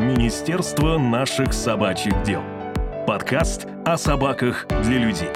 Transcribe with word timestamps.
Министерство 0.00 0.96
наших 0.96 1.52
собачьих 1.52 2.22
дел. 2.22 2.40
Подкаст 3.06 3.66
о 3.84 3.98
собаках 3.98 4.66
для 4.82 4.96
людей. 4.96 5.28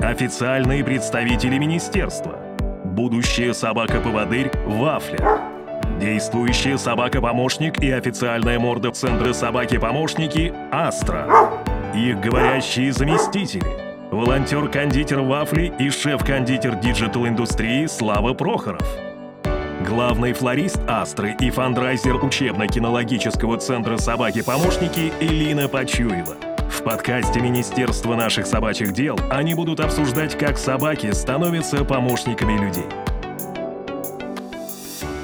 Официальные 0.00 0.82
представители 0.82 1.58
министерства. 1.58 2.38
Будущая 2.82 3.52
собака-поводырь 3.52 4.50
Вафля. 4.64 5.42
Действующая 6.00 6.78
собака-помощник 6.78 7.82
и 7.82 7.90
официальная 7.90 8.58
морда 8.58 8.90
Центра 8.90 9.34
собаки-помощники 9.34 10.54
Астра. 10.72 11.28
Их 11.94 12.18
говорящие 12.20 12.94
заместители. 12.94 13.66
Волонтер-кондитер 14.10 15.20
Вафли 15.20 15.74
и 15.78 15.90
шеф-кондитер 15.90 16.76
digital-индустрии 16.76 17.84
Слава 17.84 18.32
Прохоров. 18.32 19.09
Главный 19.86 20.34
флорист 20.34 20.78
Астры 20.86 21.34
и 21.40 21.48
фандрайзер 21.48 22.22
учебно-кинологического 22.22 23.56
центра 23.56 23.96
«Собаки-помощники» 23.96 25.10
Элина 25.20 25.68
Почуева. 25.68 26.36
В 26.68 26.82
подкасте 26.82 27.40
Министерства 27.40 28.14
наших 28.14 28.46
собачьих 28.46 28.92
дел 28.92 29.18
они 29.30 29.54
будут 29.54 29.80
обсуждать, 29.80 30.36
как 30.36 30.58
собаки 30.58 31.10
становятся 31.12 31.82
помощниками 31.86 32.62
людей. 32.62 32.84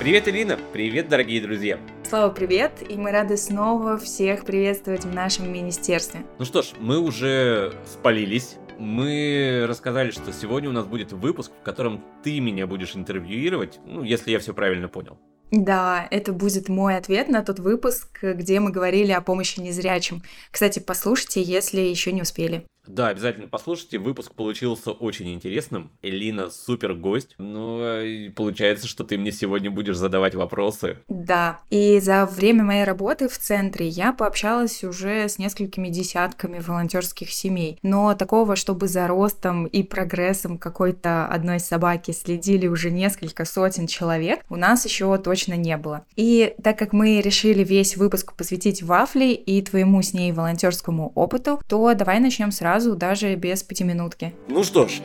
Привет, 0.01 0.27
Элина! 0.27 0.59
Привет, 0.73 1.11
дорогие 1.11 1.43
друзья! 1.43 1.79
Слава, 2.09 2.31
привет! 2.31 2.73
И 2.89 2.97
мы 2.97 3.11
рады 3.11 3.37
снова 3.37 3.99
всех 3.99 4.47
приветствовать 4.47 5.05
в 5.05 5.13
нашем 5.13 5.53
министерстве. 5.53 6.23
Ну 6.39 6.47
что 6.47 6.63
ж, 6.63 6.69
мы 6.79 6.99
уже 6.99 7.75
спалились, 7.85 8.57
мы 8.79 9.65
рассказали, 9.69 10.11
что 10.11 10.33
сегодня 10.33 10.69
у 10.69 10.73
нас 10.73 10.87
будет 10.87 11.13
выпуск, 11.13 11.53
в 11.61 11.65
котором 11.65 12.05
ты 12.23 12.41
меня 12.41 12.67
будешь 12.67 12.97
интервьюировать, 12.97 13.79
ну, 13.87 14.03
если 14.03 14.31
я 14.31 14.39
все 14.39 14.55
правильно 14.55 14.89
понял. 14.89 15.19
Да, 15.51 16.09
это 16.11 16.33
будет 16.33 16.69
мой 16.69 16.97
ответ 16.97 17.29
на 17.29 17.43
тот 17.43 17.61
выпуск, 17.61 18.19
где 18.23 18.59
мы 18.59 18.73
говорили 18.73 19.13
о 19.13 19.21
помощи 19.21 19.61
незрячим. 19.61 20.23
Кстати, 20.51 20.81
послушайте, 20.81 21.41
если 21.43 21.81
еще 21.81 22.11
не 22.13 22.23
успели. 22.23 22.67
Да, 22.89 23.09
обязательно 23.09 23.49
послушайте. 23.49 23.99
Выпуск 23.99 24.35
получился 24.35 24.91
очень 24.91 25.33
интересным. 25.33 25.91
Элина 26.03 26.51
супер 26.51 26.95
гость. 26.95 27.35
Ну, 27.39 27.79
а 27.81 28.31
получается, 28.35 28.87
что 28.87 29.05
ты 29.05 29.19
мне 29.19 29.33
сегодня 29.33 29.71
будешь 29.71 29.97
задавать 29.97 30.35
вопросы. 30.35 30.99
Да. 31.09 31.61
И 31.71 32.01
за 32.01 32.27
время 32.27 32.65
моей 32.65 32.85
работы 32.85 33.29
в 33.29 33.39
центре 33.39 33.89
я 33.89 34.13
пообщалась 34.13 34.85
уже 34.85 35.29
с 35.29 35.39
несколькими 35.39 35.89
десятками 35.89 36.59
волонтерских 36.59 37.31
семей. 37.31 37.79
Но 37.83 38.15
такого, 38.15 38.57
чтобы 38.57 38.89
за 38.89 39.07
ростом 39.07 39.67
и 39.67 39.83
прогрессом 39.83 40.59
какой-то 40.59 41.27
одной 41.27 41.61
собаки 41.61 42.13
следили 42.13 42.67
уже 42.67 42.91
несколько 42.91 43.45
сотен 43.45 43.87
человек, 43.87 44.41
у 44.49 44.57
нас 44.57 44.85
еще 44.85 45.17
точно 45.19 45.55
не 45.55 45.77
было. 45.77 46.05
И 46.17 46.55
так 46.63 46.79
как 46.79 46.93
мы 46.93 47.21
решили 47.21 47.65
весь 47.65 47.97
выпуск 47.97 48.35
посвятить 48.35 48.83
Вафле 48.83 49.35
и 49.35 49.63
твоему 49.63 50.03
с 50.03 50.13
ней 50.13 50.33
волонтерскому 50.33 51.13
опыту, 51.15 51.61
то 51.69 51.95
давай 51.95 52.21
начнем 52.21 52.53
сразу 52.53 52.76
сразу, 52.77 52.97
даже 52.97 53.35
без 53.37 53.63
пятиминутки. 53.63 54.35
Ну 54.49 54.63
что 54.63 54.87
ж, 54.87 55.01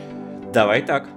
давай 0.52 0.82
так. 0.82 1.08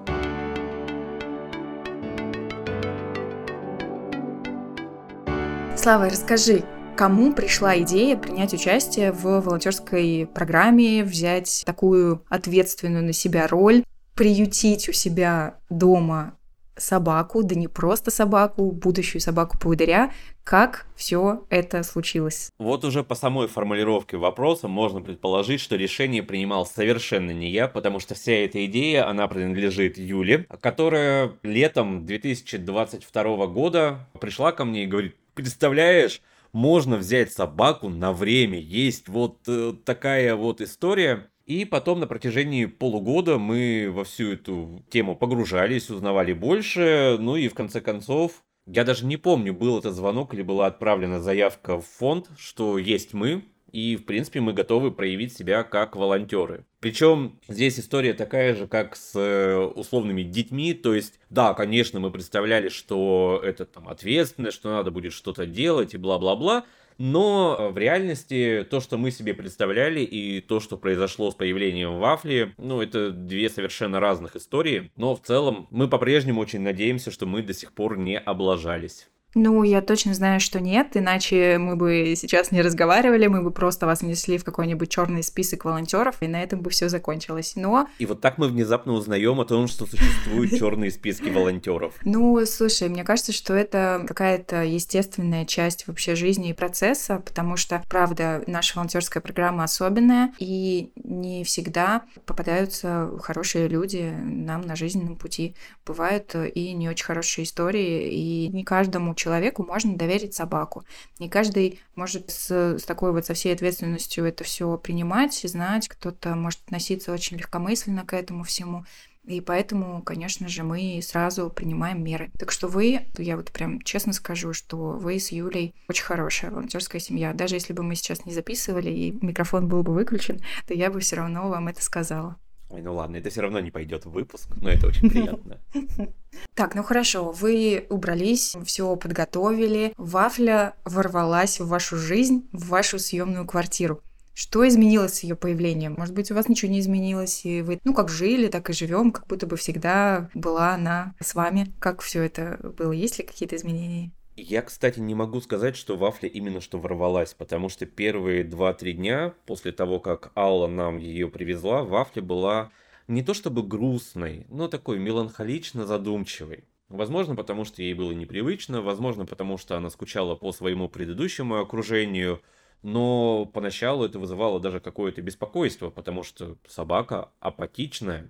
Слава, 5.76 6.09
расскажи, 6.09 6.64
кому 6.95 7.33
пришла 7.33 7.78
идея 7.80 8.16
принять 8.16 8.53
участие 8.53 9.11
в 9.11 9.42
волонтерской 9.42 10.28
программе, 10.33 11.03
взять 11.03 11.64
такую 11.66 12.23
ответственную 12.30 13.03
на 13.03 13.14
себя 13.14 13.48
роль, 13.48 13.83
приютить 14.16 14.88
у 14.89 14.94
себя 14.94 15.56
дома 15.70 16.38
собаку, 16.78 17.44
да 17.44 17.56
не 17.56 17.68
просто 17.68 18.12
собаку, 18.12 18.72
будущую 18.72 19.22
собаку-поводыря, 19.22 20.12
как 20.44 20.86
все 20.95 21.45
это 21.50 21.84
случилось? 21.84 22.52
Вот 22.59 22.86
уже 22.86 23.04
по 23.04 23.16
самой 23.16 23.48
формулировке 23.48 24.17
вопроса 24.17 24.67
можно 24.67 25.02
предположить, 25.02 25.61
что 25.61 25.76
решение 25.76 26.22
принимал 26.22 26.66
совершенно 26.66 27.32
не 27.32 27.49
я, 27.49 27.67
потому 27.67 27.99
что 27.99 28.16
вся 28.16 28.33
эта 28.33 28.66
идея, 28.66 29.10
она 29.10 29.27
принадлежит 29.27 29.98
Юле, 29.98 30.45
которая 30.61 31.33
летом 31.44 32.05
2022 32.05 33.48
года 33.48 34.08
пришла 34.20 34.52
ко 34.52 34.66
мне 34.66 34.83
и 34.83 34.88
говорит, 34.88 35.16
представляешь, 35.33 36.22
можно 36.55 36.95
взять 36.95 37.33
собаку 37.33 37.89
на 37.89 38.14
время, 38.14 38.60
есть 38.60 39.10
вот 39.10 39.39
э, 39.48 39.73
такая 39.83 40.36
вот 40.36 40.61
история, 40.61 41.28
и 41.45 41.66
потом 41.66 42.00
на 42.00 42.08
протяжении 42.08 42.66
полугода 42.66 43.38
мы 43.38 43.89
во 43.92 44.04
всю 44.04 44.33
эту 44.33 44.83
тему 44.89 45.16
погружались, 45.16 45.89
узнавали 45.89 46.33
больше, 46.33 47.17
ну 47.20 47.36
и 47.36 47.48
в 47.48 47.54
конце 47.54 47.82
концов, 47.82 48.44
я 48.66 48.83
даже 48.83 49.06
не 49.06 49.17
помню, 49.17 49.54
был 49.54 49.78
это 49.78 49.92
звонок 49.92 50.34
или 50.34 50.42
была 50.42 50.66
отправлена 50.67 51.22
заявка 51.22 51.80
в 51.80 51.86
фонд, 51.86 52.30
что 52.38 52.80
есть 52.80 53.14
мы, 53.14 53.44
и, 53.72 53.98
в 53.98 54.05
принципе, 54.05 54.39
мы 54.39 54.54
готовы 54.54 54.89
проявить 54.89 55.36
себя 55.36 55.64
как 55.64 55.95
волонтеры. 55.98 56.66
Причем 56.80 57.39
здесь 57.48 57.78
история 57.78 58.14
такая 58.14 58.55
же, 58.55 58.67
как 58.67 58.95
с 58.95 59.11
э, 59.16 59.58
условными 59.58 60.23
детьми, 60.23 60.73
то 60.73 60.95
есть, 60.95 61.20
да, 61.30 61.54
конечно, 61.54 62.00
мы 62.00 62.10
представляли, 62.10 62.70
что 62.70 63.42
это 63.44 63.66
там 63.66 63.89
ответственность, 63.89 64.55
что 64.55 64.72
надо 64.72 64.92
будет 64.92 65.11
что-то 65.11 65.45
делать 65.45 65.94
и 65.94 65.98
бла-бла-бла, 65.98 66.64
но 66.98 67.56
э, 67.58 67.70
в 67.70 67.78
реальности 67.78 68.66
то, 68.70 68.80
что 68.80 68.98
мы 68.98 69.11
себе 69.11 69.33
представляли, 69.33 70.02
и 70.02 70.42
то, 70.42 70.60
что 70.60 70.78
произошло 70.78 71.32
с 71.32 71.36
появлением 71.36 72.00
вафли, 72.00 72.54
ну, 72.58 72.82
это 72.82 73.11
две 73.11 73.50
совершенно 73.50 74.00
разных 74.00 74.36
истории. 74.36 74.92
Но 74.95 75.16
в 75.16 75.22
целом 75.22 75.67
мы 75.72 75.88
по-прежнему 75.88 76.42
очень 76.42 76.61
надеемся, 76.61 77.11
что 77.11 77.26
мы 77.26 77.42
до 77.42 77.54
сих 77.54 77.73
пор 77.73 77.98
не 77.98 78.17
облажались. 78.17 79.08
Ну, 79.36 79.64
я 79.64 79.82
точно 79.82 80.14
знаю, 80.14 80.40
что 80.40 80.62
нет, 80.62 80.96
иначе 80.96 81.58
мы 81.58 81.76
бы 81.76 82.14
сейчас 82.16 82.52
не 82.52 82.62
разговаривали, 82.62 83.28
мы 83.28 83.44
бы 83.44 83.52
просто 83.52 83.86
вас 83.86 84.00
внесли 84.02 84.38
в 84.38 84.46
какой-нибудь 84.46 84.90
черный 84.90 85.23
список 85.23 85.66
волонтеров, 85.66 86.16
и 86.22 86.28
на 86.28 86.42
этом 86.42 86.62
бы 86.62 86.70
все 86.70 86.88
закончилось. 86.88 87.54
Но... 87.58 87.90
И 88.00 88.06
вот 88.06 88.22
так 88.22 88.38
мы 88.38 88.48
внезапно 88.48 88.94
узнаем 88.94 89.42
о 89.42 89.46
том, 89.46 89.68
что 89.68 89.86
существуют 89.86 90.52
черные 90.58 90.90
списки 90.90 91.28
волонтеров. 91.30 91.96
Ну, 92.06 92.46
слушай, 92.46 92.88
мне 92.88 93.04
кажется, 93.04 93.34
что 93.34 93.54
это 93.54 94.06
какая-то 94.08 94.64
естественная 94.64 95.44
часть 95.46 95.86
вообще 95.86 96.16
жизни 96.16 96.52
и 96.52 96.54
процесса, 96.54 97.22
потому 97.26 97.58
что, 97.58 97.84
правда, 97.90 98.42
наша 98.48 98.78
волонтерская 98.78 99.22
программа 99.22 99.66
особенная, 99.66 100.34
и 100.40 100.92
не 101.04 101.44
всегда 101.44 102.04
попадаются 102.26 103.12
хорошие 103.22 103.67
люди 103.67 104.14
нам 104.23 104.62
на 104.62 104.78
жизненном 104.78 105.17
пути. 105.17 105.56
Бывают 105.86 106.34
и 106.36 106.72
не 106.72 106.88
очень 106.88 107.06
хорошие 107.06 107.44
истории, 107.44 108.10
и 108.14 108.48
не 108.48 108.64
каждому 108.64 109.14
человеку 109.14 109.24
можно 109.63 109.95
доверить 109.95 110.33
собаку. 110.33 110.83
Не 111.19 111.30
каждый 111.30 111.80
может 111.95 112.31
с, 112.31 112.77
с 112.77 112.83
такой 112.83 113.11
вот 113.11 113.25
со 113.25 113.33
всей 113.33 113.53
ответственностью 113.53 114.25
это 114.25 114.43
все 114.43 114.77
принимать, 114.77 115.33
знать. 115.43 115.87
Кто-то 115.87 116.36
может 116.36 116.61
относиться 116.65 117.11
очень 117.11 117.37
легкомысленно 117.37 118.05
к 118.05 118.13
этому 118.13 118.43
всему. 118.43 118.86
И 119.25 119.41
поэтому, 119.41 120.03
конечно 120.03 120.47
же, 120.47 120.63
мы 120.63 120.99
сразу 121.02 121.49
принимаем 121.49 122.03
меры. 122.03 122.30
Так 122.37 122.52
что 122.52 122.67
вы, 122.67 123.08
я 123.17 123.37
вот 123.37 123.52
прям 123.52 123.81
честно 123.81 124.13
скажу, 124.13 124.53
что 124.53 124.77
вы 124.77 125.19
с 125.19 125.31
Юлей 125.31 125.73
очень 125.89 126.03
хорошая 126.03 126.52
волонтерская 126.52 127.02
семья. 127.02 127.33
Даже 127.33 127.55
если 127.55 127.73
бы 127.73 127.81
мы 127.81 127.95
сейчас 127.95 128.25
не 128.25 128.33
записывали 128.33 128.92
и 128.92 129.25
микрофон 129.25 129.68
был 129.68 129.81
бы 129.81 129.94
выключен, 129.94 130.42
то 130.68 130.74
я 130.74 130.92
бы 130.92 131.00
все 131.00 131.15
равно 131.15 131.50
вам 131.50 131.68
это 131.68 131.81
сказала. 131.81 132.38
Ой, 132.75 132.81
ну 132.81 132.94
ладно, 132.94 133.15
это 133.15 133.30
все 133.30 133.39
равно 133.39 133.62
не 133.62 133.71
пойдет 133.71 134.06
в 134.06 134.12
выпуск, 134.12 134.50
но 134.57 134.69
это 134.69 134.88
очень 134.88 135.09
приятно. 135.09 135.59
Так, 136.53 136.75
ну 136.75 136.83
хорошо, 136.83 137.31
вы 137.31 137.86
убрались, 137.89 138.57
все 138.65 138.94
подготовили, 138.97 139.94
вафля 139.95 140.75
ворвалась 140.83 141.62
в 141.62 141.68
вашу 141.68 141.95
жизнь, 141.95 142.50
в 142.51 142.68
вашу 142.68 143.00
съемную 143.00 143.45
квартиру. 143.45 144.01
Что 144.33 144.68
изменилось 144.68 145.13
с 145.13 145.24
ее 145.24 145.38
появлением? 145.38 145.95
Может 145.97 146.13
быть, 146.13 146.30
у 146.31 146.36
вас 146.36 146.50
ничего 146.50 146.69
не 146.69 146.81
изменилось, 146.81 147.45
и 147.45 147.62
вы, 147.62 147.80
ну, 147.86 147.94
как 147.94 148.09
жили, 148.09 148.50
так 148.50 148.69
и 148.69 148.74
живем, 148.74 149.12
как 149.12 149.27
будто 149.27 149.47
бы 149.47 149.56
всегда 149.56 150.30
была 150.33 150.74
она 150.74 151.15
с 151.21 151.36
вами. 151.36 151.74
Как 151.80 152.01
все 152.01 152.24
это 152.24 152.60
было? 152.78 152.92
Есть 152.92 153.18
ли 153.18 153.25
какие-то 153.25 153.56
изменения? 153.56 154.12
Я, 154.38 154.62
кстати, 154.64 155.00
не 155.00 155.16
могу 155.16 155.40
сказать, 155.40 155.78
что 155.78 155.96
вафля 155.96 156.28
именно 156.28 156.60
что 156.60 156.78
ворвалась, 156.78 157.34
потому 157.34 157.70
что 157.70 157.86
первые 157.86 158.44
2-3 158.44 158.92
дня 158.92 159.34
после 159.46 159.72
того, 159.72 160.02
как 160.02 160.34
Алла 160.36 160.68
нам 160.68 160.98
ее 160.98 161.30
привезла, 161.30 161.84
вафля 161.84 162.22
была 162.22 162.72
не 163.08 163.24
то 163.24 163.34
чтобы 163.34 163.64
грустной, 163.64 164.46
но 164.50 164.68
такой 164.68 165.00
меланхолично 165.00 165.86
задумчивой. 165.86 166.66
Возможно, 166.90 167.36
потому 167.36 167.64
что 167.64 167.82
ей 167.82 167.94
было 167.94 168.12
непривычно, 168.12 168.82
возможно, 168.82 169.26
потому 169.26 169.58
что 169.58 169.78
она 169.78 169.90
скучала 169.90 170.36
по 170.36 170.52
своему 170.52 170.90
предыдущему 170.90 171.60
окружению, 171.60 172.42
но 172.81 173.46
поначалу 173.46 174.06
это 174.06 174.20
вызывало 174.20 174.60
даже 174.60 174.81
какое-то 174.81 175.22
беспокойство, 175.22 175.90
потому 175.90 176.24
что 176.24 176.58
собака 176.68 177.31
апатичная. 177.40 178.30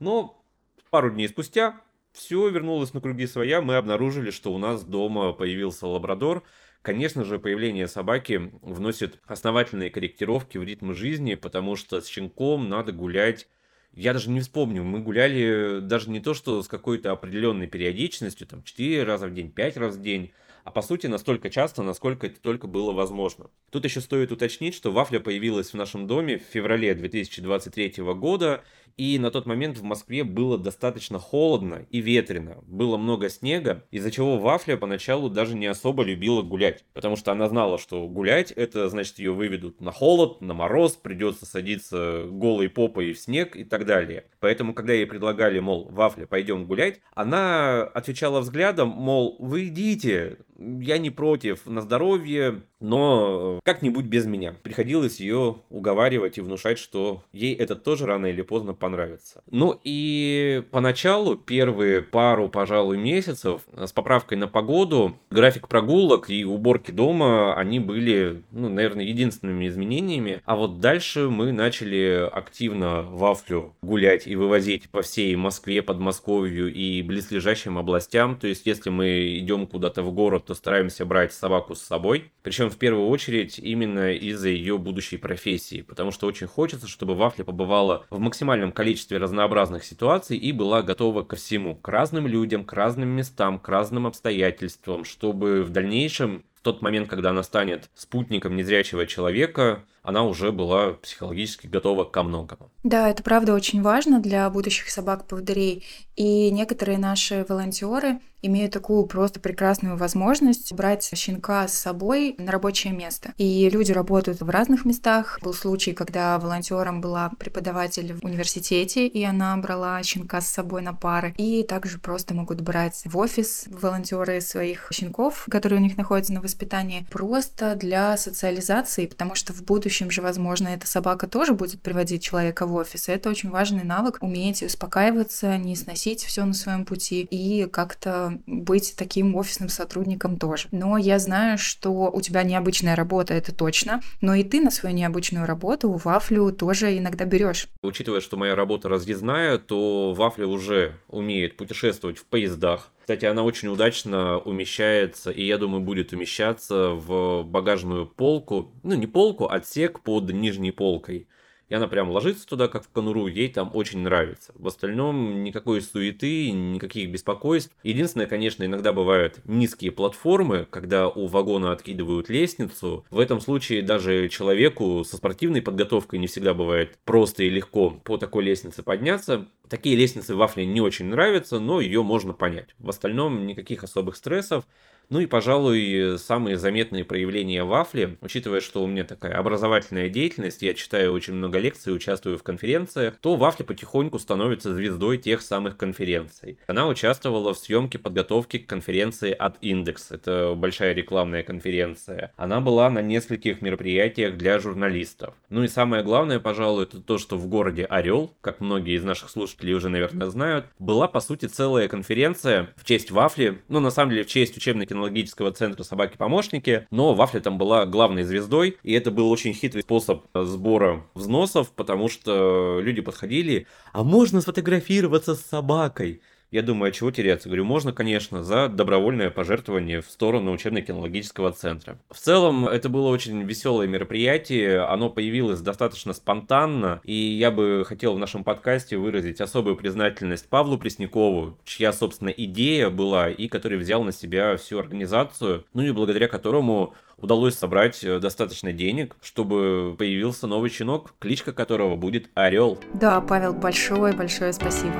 Но 0.00 0.44
пару 0.90 1.10
дней 1.10 1.28
спустя 1.28 1.80
все 2.16 2.48
вернулось 2.48 2.94
на 2.94 3.00
круги 3.00 3.26
своя, 3.26 3.60
мы 3.60 3.76
обнаружили, 3.76 4.30
что 4.30 4.52
у 4.52 4.58
нас 4.58 4.84
дома 4.84 5.32
появился 5.32 5.86
лабрадор. 5.86 6.42
Конечно 6.82 7.24
же, 7.24 7.38
появление 7.38 7.88
собаки 7.88 8.50
вносит 8.62 9.20
основательные 9.26 9.90
корректировки 9.90 10.56
в 10.56 10.64
ритм 10.64 10.94
жизни, 10.94 11.34
потому 11.34 11.76
что 11.76 12.00
с 12.00 12.06
щенком 12.06 12.68
надо 12.68 12.92
гулять. 12.92 13.48
Я 13.92 14.12
даже 14.12 14.30
не 14.30 14.40
вспомню, 14.40 14.82
мы 14.82 15.00
гуляли 15.00 15.80
даже 15.80 16.10
не 16.10 16.20
то, 16.20 16.32
что 16.34 16.62
с 16.62 16.68
какой-то 16.68 17.12
определенной 17.12 17.66
периодичностью, 17.66 18.46
там 18.46 18.62
4 18.62 19.04
раза 19.04 19.26
в 19.26 19.34
день, 19.34 19.50
5 19.50 19.76
раз 19.76 19.96
в 19.96 20.02
день, 20.02 20.32
а 20.66 20.72
по 20.72 20.82
сути 20.82 21.06
настолько 21.06 21.48
часто, 21.48 21.84
насколько 21.84 22.26
это 22.26 22.40
только 22.40 22.66
было 22.66 22.90
возможно. 22.90 23.50
Тут 23.70 23.84
еще 23.84 24.00
стоит 24.00 24.32
уточнить, 24.32 24.74
что 24.74 24.90
вафля 24.90 25.20
появилась 25.20 25.70
в 25.70 25.74
нашем 25.74 26.08
доме 26.08 26.38
в 26.38 26.42
феврале 26.42 26.92
2023 26.92 28.02
года, 28.14 28.64
и 28.96 29.18
на 29.18 29.30
тот 29.30 29.46
момент 29.46 29.78
в 29.78 29.82
Москве 29.82 30.24
было 30.24 30.56
достаточно 30.58 31.18
холодно 31.18 31.86
и 31.90 32.00
ветрено, 32.00 32.64
было 32.66 32.96
много 32.96 33.28
снега, 33.28 33.84
из-за 33.90 34.10
чего 34.10 34.38
Вафля 34.38 34.76
поначалу 34.76 35.28
даже 35.28 35.54
не 35.54 35.66
особо 35.66 36.02
любила 36.02 36.42
гулять, 36.42 36.84
потому 36.94 37.16
что 37.16 37.30
она 37.30 37.48
знала, 37.48 37.78
что 37.78 38.08
гулять 38.08 38.52
это 38.52 38.88
значит 38.88 39.18
ее 39.18 39.32
выведут 39.32 39.80
на 39.80 39.92
холод, 39.92 40.40
на 40.40 40.54
мороз, 40.54 40.92
придется 40.92 41.44
садиться 41.44 42.24
голой 42.28 42.70
попой 42.70 43.12
в 43.12 43.18
снег 43.20 43.54
и 43.54 43.64
так 43.64 43.84
далее. 43.84 44.24
Поэтому, 44.40 44.72
когда 44.72 44.94
ей 44.94 45.06
предлагали, 45.06 45.58
мол, 45.58 45.88
Вафля, 45.90 46.26
пойдем 46.26 46.64
гулять, 46.66 47.00
она 47.14 47.82
отвечала 47.82 48.40
взглядом, 48.40 48.88
мол, 48.88 49.36
вы 49.38 49.66
идите, 49.66 50.38
я 50.58 50.98
не 50.98 51.10
против, 51.10 51.66
на 51.66 51.80
здоровье, 51.80 52.62
но 52.80 53.60
как-нибудь 53.64 54.06
без 54.06 54.26
меня. 54.26 54.54
Приходилось 54.62 55.20
ее 55.20 55.56
уговаривать 55.70 56.38
и 56.38 56.40
внушать, 56.40 56.78
что 56.78 57.22
ей 57.32 57.54
это 57.54 57.74
тоже 57.76 58.06
рано 58.06 58.26
или 58.26 58.42
поздно 58.42 58.74
понравится. 58.74 59.42
Ну 59.50 59.78
и 59.84 60.62
поначалу, 60.70 61.36
первые 61.36 62.02
пару, 62.02 62.48
пожалуй, 62.48 62.98
месяцев, 62.98 63.62
с 63.74 63.92
поправкой 63.92 64.38
на 64.38 64.48
погоду, 64.48 65.16
график 65.30 65.68
прогулок 65.68 66.30
и 66.30 66.44
уборки 66.44 66.90
дома, 66.90 67.54
они 67.54 67.80
были, 67.80 68.42
ну, 68.50 68.68
наверное, 68.68 69.04
единственными 69.04 69.66
изменениями. 69.68 70.42
А 70.44 70.56
вот 70.56 70.80
дальше 70.80 71.28
мы 71.28 71.52
начали 71.52 72.28
активно 72.30 73.02
вафлю 73.02 73.74
гулять 73.82 74.26
и 74.26 74.36
вывозить 74.36 74.88
по 74.90 75.02
всей 75.02 75.34
Москве, 75.36 75.82
Подмосковью 75.82 76.72
и 76.72 77.02
близлежащим 77.02 77.78
областям. 77.78 78.36
То 78.36 78.46
есть, 78.46 78.66
если 78.66 78.90
мы 78.90 79.38
идем 79.38 79.66
куда-то 79.66 80.02
в 80.02 80.12
город, 80.12 80.46
то 80.46 80.54
стараемся 80.54 81.04
брать 81.04 81.32
собаку 81.32 81.74
с 81.74 81.82
собой. 81.82 82.30
Причем 82.42 82.65
в 82.70 82.76
первую 82.76 83.08
очередь 83.08 83.58
именно 83.58 84.12
из-за 84.12 84.48
ее 84.48 84.78
будущей 84.78 85.16
профессии. 85.16 85.82
Потому 85.82 86.10
что 86.10 86.26
очень 86.26 86.46
хочется, 86.46 86.88
чтобы 86.88 87.14
Вафля 87.14 87.44
побывала 87.44 88.06
в 88.10 88.18
максимальном 88.18 88.72
количестве 88.72 89.18
разнообразных 89.18 89.84
ситуаций 89.84 90.36
и 90.36 90.52
была 90.52 90.82
готова 90.82 91.22
ко 91.22 91.36
всему. 91.36 91.74
К 91.74 91.88
разным 91.88 92.26
людям, 92.26 92.64
к 92.64 92.72
разным 92.72 93.08
местам, 93.08 93.58
к 93.58 93.68
разным 93.68 94.06
обстоятельствам. 94.06 95.04
Чтобы 95.04 95.62
в 95.62 95.70
дальнейшем 95.70 96.44
в 96.54 96.62
тот 96.62 96.82
момент, 96.82 97.08
когда 97.08 97.30
она 97.30 97.42
станет 97.42 97.90
спутником 97.94 98.56
незрячего 98.56 99.06
человека, 99.06 99.84
она 100.06 100.22
уже 100.22 100.52
была 100.52 100.92
психологически 100.92 101.66
готова 101.66 102.04
ко 102.04 102.22
многому. 102.22 102.70
Да, 102.84 103.10
это 103.10 103.24
правда 103.24 103.54
очень 103.54 103.82
важно 103.82 104.20
для 104.20 104.48
будущих 104.48 104.88
собак-поводырей. 104.88 105.84
И 106.14 106.50
некоторые 106.52 106.96
наши 106.96 107.44
волонтеры 107.48 108.20
имеют 108.40 108.72
такую 108.72 109.06
просто 109.06 109.40
прекрасную 109.40 109.96
возможность 109.96 110.72
брать 110.72 111.10
щенка 111.14 111.66
с 111.66 111.74
собой 111.74 112.36
на 112.38 112.52
рабочее 112.52 112.92
место. 112.92 113.34
И 113.36 113.68
люди 113.68 113.90
работают 113.90 114.40
в 114.40 114.48
разных 114.48 114.84
местах. 114.84 115.40
Был 115.42 115.52
случай, 115.52 115.92
когда 115.92 116.38
волонтером 116.38 117.00
была 117.00 117.32
преподаватель 117.38 118.14
в 118.14 118.24
университете, 118.24 119.08
и 119.08 119.24
она 119.24 119.56
брала 119.56 120.00
щенка 120.04 120.40
с 120.40 120.46
собой 120.46 120.82
на 120.82 120.94
пары. 120.94 121.34
И 121.38 121.64
также 121.64 121.98
просто 121.98 122.34
могут 122.34 122.60
брать 122.60 123.02
в 123.04 123.18
офис 123.18 123.64
волонтеры 123.68 124.40
своих 124.40 124.88
щенков, 124.92 125.46
которые 125.50 125.80
у 125.80 125.82
них 125.82 125.96
находятся 125.96 126.32
на 126.32 126.40
воспитании, 126.40 127.06
просто 127.10 127.74
для 127.74 128.16
социализации, 128.16 129.06
потому 129.06 129.34
что 129.34 129.52
в 129.52 129.64
будущем 129.64 129.95
будущем 129.96 130.10
же, 130.10 130.20
возможно, 130.20 130.68
эта 130.68 130.86
собака 130.86 131.26
тоже 131.26 131.54
будет 131.54 131.80
приводить 131.80 132.22
человека 132.22 132.66
в 132.66 132.74
офис. 132.74 133.08
И 133.08 133.12
это 133.12 133.30
очень 133.30 133.50
важный 133.50 133.84
навык, 133.84 134.18
уметь 134.20 134.62
успокаиваться, 134.62 135.56
не 135.56 135.74
сносить 135.74 136.22
все 136.22 136.44
на 136.44 136.52
своем 136.52 136.84
пути 136.84 137.22
и 137.22 137.66
как-то 137.66 138.38
быть 138.46 138.94
таким 138.96 139.34
офисным 139.36 139.68
сотрудником 139.68 140.38
тоже. 140.38 140.68
Но 140.70 140.98
я 140.98 141.18
знаю, 141.18 141.56
что 141.56 142.10
у 142.10 142.20
тебя 142.20 142.42
необычная 142.42 142.94
работа, 142.94 143.32
это 143.32 143.54
точно, 143.54 144.00
но 144.20 144.34
и 144.34 144.44
ты 144.44 144.60
на 144.60 144.70
свою 144.70 144.94
необычную 144.94 145.46
работу 145.46 145.92
вафлю 146.04 146.52
тоже 146.52 146.98
иногда 146.98 147.24
берешь. 147.24 147.68
Учитывая, 147.82 148.20
что 148.20 148.36
моя 148.36 148.54
работа 148.54 148.88
разъездная, 148.88 149.58
то 149.58 150.12
вафля 150.12 150.46
уже 150.46 150.96
умеет 151.08 151.56
путешествовать 151.56 152.18
в 152.18 152.26
поездах, 152.26 152.90
кстати, 153.06 153.24
она 153.24 153.44
очень 153.44 153.68
удачно 153.68 154.38
умещается, 154.38 155.30
и 155.30 155.46
я 155.46 155.58
думаю, 155.58 155.80
будет 155.80 156.12
умещаться 156.12 156.88
в 156.88 157.44
багажную 157.44 158.04
полку. 158.04 158.72
Ну, 158.82 158.96
не 158.96 159.06
полку, 159.06 159.44
а 159.44 159.54
отсек 159.54 160.00
под 160.00 160.32
нижней 160.32 160.72
полкой 160.72 161.28
и 161.68 161.74
она 161.74 161.88
прям 161.88 162.10
ложится 162.10 162.46
туда, 162.46 162.68
как 162.68 162.84
в 162.84 162.88
конуру, 162.88 163.26
ей 163.26 163.48
там 163.48 163.70
очень 163.74 164.00
нравится. 164.00 164.52
В 164.54 164.66
остальном 164.66 165.42
никакой 165.42 165.82
суеты, 165.82 166.50
никаких 166.50 167.10
беспокойств. 167.10 167.74
Единственное, 167.82 168.26
конечно, 168.26 168.64
иногда 168.64 168.92
бывают 168.92 169.40
низкие 169.44 169.90
платформы, 169.90 170.66
когда 170.70 171.08
у 171.08 171.26
вагона 171.26 171.72
откидывают 171.72 172.28
лестницу. 172.28 173.04
В 173.10 173.18
этом 173.18 173.40
случае 173.40 173.82
даже 173.82 174.28
человеку 174.28 175.04
со 175.04 175.16
спортивной 175.16 175.62
подготовкой 175.62 176.18
не 176.18 176.26
всегда 176.26 176.54
бывает 176.54 176.98
просто 177.04 177.44
и 177.44 177.50
легко 177.50 177.90
по 177.90 178.16
такой 178.16 178.44
лестнице 178.44 178.82
подняться. 178.82 179.46
Такие 179.68 179.96
лестницы 179.96 180.36
вафли 180.36 180.62
не 180.62 180.80
очень 180.80 181.06
нравятся, 181.06 181.58
но 181.58 181.80
ее 181.80 182.02
можно 182.02 182.32
понять. 182.32 182.68
В 182.78 182.88
остальном 182.88 183.46
никаких 183.46 183.82
особых 183.82 184.16
стрессов. 184.16 184.64
Ну 185.08 185.20
и, 185.20 185.26
пожалуй, 185.26 186.18
самые 186.18 186.56
заметные 186.56 187.04
проявления 187.04 187.62
вафли, 187.62 188.18
учитывая, 188.20 188.60
что 188.60 188.82
у 188.82 188.86
меня 188.86 189.04
такая 189.04 189.36
образовательная 189.36 190.08
деятельность, 190.08 190.62
я 190.62 190.74
читаю 190.74 191.12
очень 191.12 191.34
много 191.34 191.58
лекций, 191.58 191.94
участвую 191.94 192.38
в 192.38 192.42
конференциях, 192.42 193.14
то 193.20 193.36
вафля 193.36 193.64
потихоньку 193.64 194.18
становится 194.18 194.74
звездой 194.74 195.18
тех 195.18 195.42
самых 195.42 195.76
конференций. 195.76 196.58
Она 196.66 196.88
участвовала 196.88 197.54
в 197.54 197.58
съемке 197.58 197.98
подготовки 197.98 198.58
к 198.58 198.66
конференции 198.66 199.30
от 199.32 199.58
Индекс, 199.60 200.10
это 200.10 200.54
большая 200.56 200.92
рекламная 200.92 201.44
конференция. 201.44 202.32
Она 202.36 202.60
была 202.60 202.90
на 202.90 203.00
нескольких 203.00 203.62
мероприятиях 203.62 204.36
для 204.36 204.58
журналистов. 204.58 205.34
Ну 205.50 205.62
и 205.62 205.68
самое 205.68 206.02
главное, 206.02 206.40
пожалуй, 206.40 206.84
это 206.84 207.00
то, 207.00 207.18
что 207.18 207.36
в 207.36 207.46
городе 207.46 207.84
Орел, 207.84 208.34
как 208.40 208.60
многие 208.60 208.96
из 208.96 209.04
наших 209.04 209.30
слушателей 209.30 209.74
уже, 209.74 209.88
наверное, 209.88 210.28
знают, 210.28 210.66
была, 210.78 211.06
по 211.06 211.20
сути, 211.20 211.46
целая 211.46 211.86
конференция 211.86 212.70
в 212.76 212.84
честь 212.84 213.12
вафли, 213.12 213.62
ну, 213.68 213.78
на 213.78 213.90
самом 213.90 214.10
деле, 214.10 214.24
в 214.24 214.26
честь 214.26 214.56
учебной 214.56 214.86
технологического 214.96 215.52
центра 215.52 215.84
собаки-помощники, 215.84 216.86
но 216.90 217.14
Вафля 217.14 217.40
там 217.40 217.58
была 217.58 217.84
главной 217.84 218.22
звездой, 218.22 218.78
и 218.82 218.92
это 218.94 219.10
был 219.10 219.30
очень 219.30 219.52
хитрый 219.52 219.82
способ 219.82 220.24
сбора 220.34 221.04
взносов, 221.14 221.70
потому 221.72 222.08
что 222.08 222.80
люди 222.80 223.02
подходили, 223.02 223.66
а 223.92 224.02
можно 224.02 224.40
сфотографироваться 224.40 225.34
с 225.34 225.42
собакой? 225.42 226.22
Я 226.50 226.62
думаю, 226.62 226.90
а 226.90 226.92
чего 226.92 227.10
теряться? 227.10 227.48
Говорю, 227.48 227.64
можно, 227.64 227.92
конечно, 227.92 228.44
за 228.44 228.68
добровольное 228.68 229.30
пожертвование 229.30 230.00
в 230.00 230.06
сторону 230.10 230.52
учебно-кинологического 230.52 231.52
центра. 231.52 231.98
В 232.10 232.18
целом, 232.18 232.68
это 232.68 232.88
было 232.88 233.08
очень 233.08 233.42
веселое 233.42 233.86
мероприятие, 233.86 234.80
оно 234.80 235.10
появилось 235.10 235.60
достаточно 235.60 236.12
спонтанно, 236.12 237.00
и 237.04 237.14
я 237.14 237.50
бы 237.50 237.84
хотел 237.86 238.14
в 238.14 238.18
нашем 238.18 238.44
подкасте 238.44 238.96
выразить 238.96 239.40
особую 239.40 239.76
признательность 239.76 240.48
Павлу 240.48 240.78
Преснякову, 240.78 241.58
чья, 241.64 241.92
собственно, 241.92 242.30
идея 242.30 242.90
была, 242.90 243.28
и 243.28 243.48
который 243.48 243.78
взял 243.78 244.04
на 244.04 244.12
себя 244.12 244.56
всю 244.56 244.78
организацию, 244.78 245.64
ну 245.74 245.82
и 245.82 245.90
благодаря 245.90 246.28
которому 246.28 246.94
удалось 247.16 247.54
собрать 247.54 248.04
э, 248.04 248.18
достаточно 248.18 248.72
денег, 248.72 249.16
чтобы 249.22 249.94
появился 249.98 250.46
новый 250.46 250.70
щенок, 250.70 251.14
кличка 251.18 251.52
которого 251.52 251.96
будет 251.96 252.30
Орел. 252.34 252.78
Да, 252.94 253.20
Павел, 253.20 253.54
большое-большое 253.54 254.52
спасибо. 254.52 254.96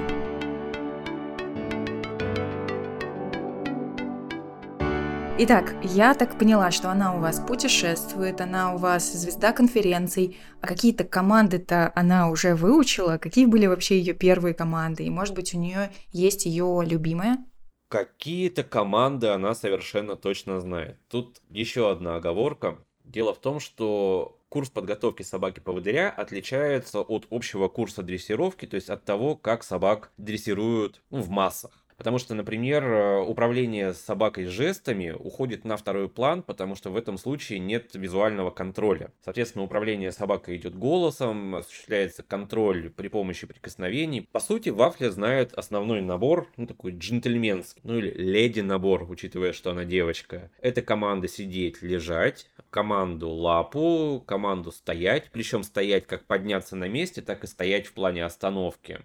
Итак, 5.38 5.74
я 5.82 6.14
так 6.14 6.38
поняла, 6.38 6.70
что 6.70 6.90
она 6.90 7.14
у 7.14 7.20
вас 7.20 7.40
путешествует, 7.40 8.40
она 8.40 8.74
у 8.74 8.78
вас 8.78 9.12
звезда 9.12 9.52
конференций, 9.52 10.38
а 10.62 10.66
какие-то 10.66 11.04
команды-то 11.04 11.92
она 11.94 12.30
уже 12.30 12.54
выучила? 12.54 13.18
Какие 13.18 13.44
были 13.44 13.66
вообще 13.66 13.98
ее 13.98 14.14
первые 14.14 14.54
команды? 14.54 15.04
И, 15.04 15.10
может 15.10 15.34
быть, 15.34 15.52
у 15.52 15.58
нее 15.58 15.92
есть 16.10 16.46
ее 16.46 16.82
любимая? 16.82 17.44
Какие-то 17.88 18.64
команды 18.64 19.26
она 19.26 19.54
совершенно 19.54 20.16
точно 20.16 20.58
знает. 20.62 20.98
Тут 21.10 21.42
еще 21.50 21.90
одна 21.90 22.16
оговорка. 22.16 22.78
Дело 23.04 23.34
в 23.34 23.38
том, 23.38 23.60
что 23.60 24.40
курс 24.48 24.70
подготовки 24.70 25.22
собаки-поводыря 25.22 26.08
отличается 26.16 27.00
от 27.00 27.26
общего 27.28 27.68
курса 27.68 28.02
дрессировки, 28.02 28.64
то 28.64 28.76
есть 28.76 28.88
от 28.88 29.04
того, 29.04 29.36
как 29.36 29.64
собак 29.64 30.12
дрессируют 30.16 31.02
ну, 31.10 31.20
в 31.20 31.28
массах. 31.28 31.85
Потому 31.96 32.18
что, 32.18 32.34
например, 32.34 32.84
э, 32.84 33.20
управление 33.22 33.94
собакой 33.94 34.46
жестами 34.46 35.10
уходит 35.10 35.64
на 35.64 35.76
второй 35.76 36.08
план, 36.08 36.42
потому 36.42 36.74
что 36.74 36.90
в 36.90 36.96
этом 36.96 37.16
случае 37.16 37.58
нет 37.58 37.94
визуального 37.94 38.50
контроля. 38.50 39.12
Соответственно, 39.24 39.64
управление 39.64 40.12
собакой 40.12 40.56
идет 40.56 40.76
голосом, 40.76 41.56
осуществляется 41.56 42.22
контроль 42.22 42.90
при 42.90 43.08
помощи 43.08 43.46
прикосновений. 43.46 44.28
По 44.30 44.40
сути, 44.40 44.68
Вафля 44.68 45.10
знает 45.10 45.54
основной 45.54 46.02
набор, 46.02 46.48
ну 46.56 46.66
такой 46.66 46.92
джентльменский, 46.92 47.80
ну 47.84 47.98
или 47.98 48.10
леди 48.10 48.60
набор, 48.60 49.10
учитывая, 49.10 49.52
что 49.52 49.70
она 49.70 49.84
девочка. 49.84 50.50
Это 50.60 50.82
команда 50.82 51.28
сидеть, 51.28 51.82
лежать, 51.82 52.50
команду 52.70 53.30
лапу, 53.30 54.22
команду 54.26 54.70
стоять, 54.70 55.30
причем 55.32 55.62
стоять 55.62 56.06
как 56.06 56.26
подняться 56.26 56.76
на 56.76 56.88
месте, 56.88 57.22
так 57.22 57.44
и 57.44 57.46
стоять 57.46 57.86
в 57.86 57.94
плане 57.94 58.24
остановки. 58.24 59.00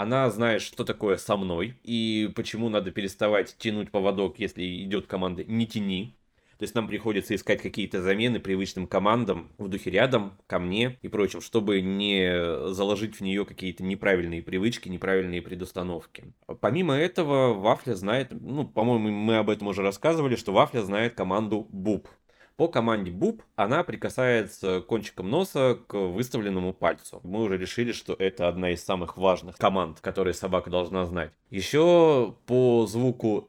Она 0.00 0.30
знает, 0.30 0.62
что 0.62 0.84
такое 0.84 1.18
со 1.18 1.36
мной 1.36 1.74
и 1.84 2.30
почему 2.34 2.70
надо 2.70 2.90
переставать 2.90 3.54
тянуть 3.58 3.90
поводок, 3.90 4.38
если 4.38 4.82
идет 4.82 5.06
команда 5.06 5.44
«не 5.44 5.66
тяни». 5.66 6.16
То 6.56 6.62
есть 6.62 6.74
нам 6.74 6.88
приходится 6.88 7.34
искать 7.34 7.60
какие-то 7.60 8.00
замены 8.00 8.40
привычным 8.40 8.86
командам 8.86 9.50
в 9.58 9.68
духе 9.68 9.90
рядом, 9.90 10.38
ко 10.46 10.58
мне 10.58 10.98
и 11.02 11.08
прочим, 11.08 11.42
чтобы 11.42 11.82
не 11.82 12.72
заложить 12.72 13.16
в 13.16 13.20
нее 13.20 13.44
какие-то 13.44 13.82
неправильные 13.82 14.42
привычки, 14.42 14.88
неправильные 14.88 15.42
предустановки. 15.42 16.32
Помимо 16.60 16.94
этого, 16.94 17.52
Вафля 17.52 17.94
знает, 17.94 18.28
ну, 18.30 18.66
по-моему, 18.66 19.10
мы 19.10 19.36
об 19.36 19.50
этом 19.50 19.68
уже 19.68 19.82
рассказывали, 19.82 20.36
что 20.36 20.54
Вафля 20.54 20.80
знает 20.80 21.14
команду 21.14 21.66
БУП. 21.70 22.08
По 22.60 22.68
команде 22.68 23.10
БУП 23.10 23.42
она 23.56 23.82
прикасается 23.84 24.82
кончиком 24.82 25.30
носа 25.30 25.78
к 25.86 25.94
выставленному 25.96 26.74
пальцу. 26.74 27.18
Мы 27.22 27.40
уже 27.40 27.56
решили, 27.56 27.92
что 27.92 28.12
это 28.12 28.48
одна 28.48 28.72
из 28.72 28.84
самых 28.84 29.16
важных 29.16 29.56
команд, 29.56 30.00
которые 30.00 30.34
собака 30.34 30.68
должна 30.68 31.06
знать. 31.06 31.32
Еще 31.48 32.34
по 32.44 32.84
звуку 32.86 33.48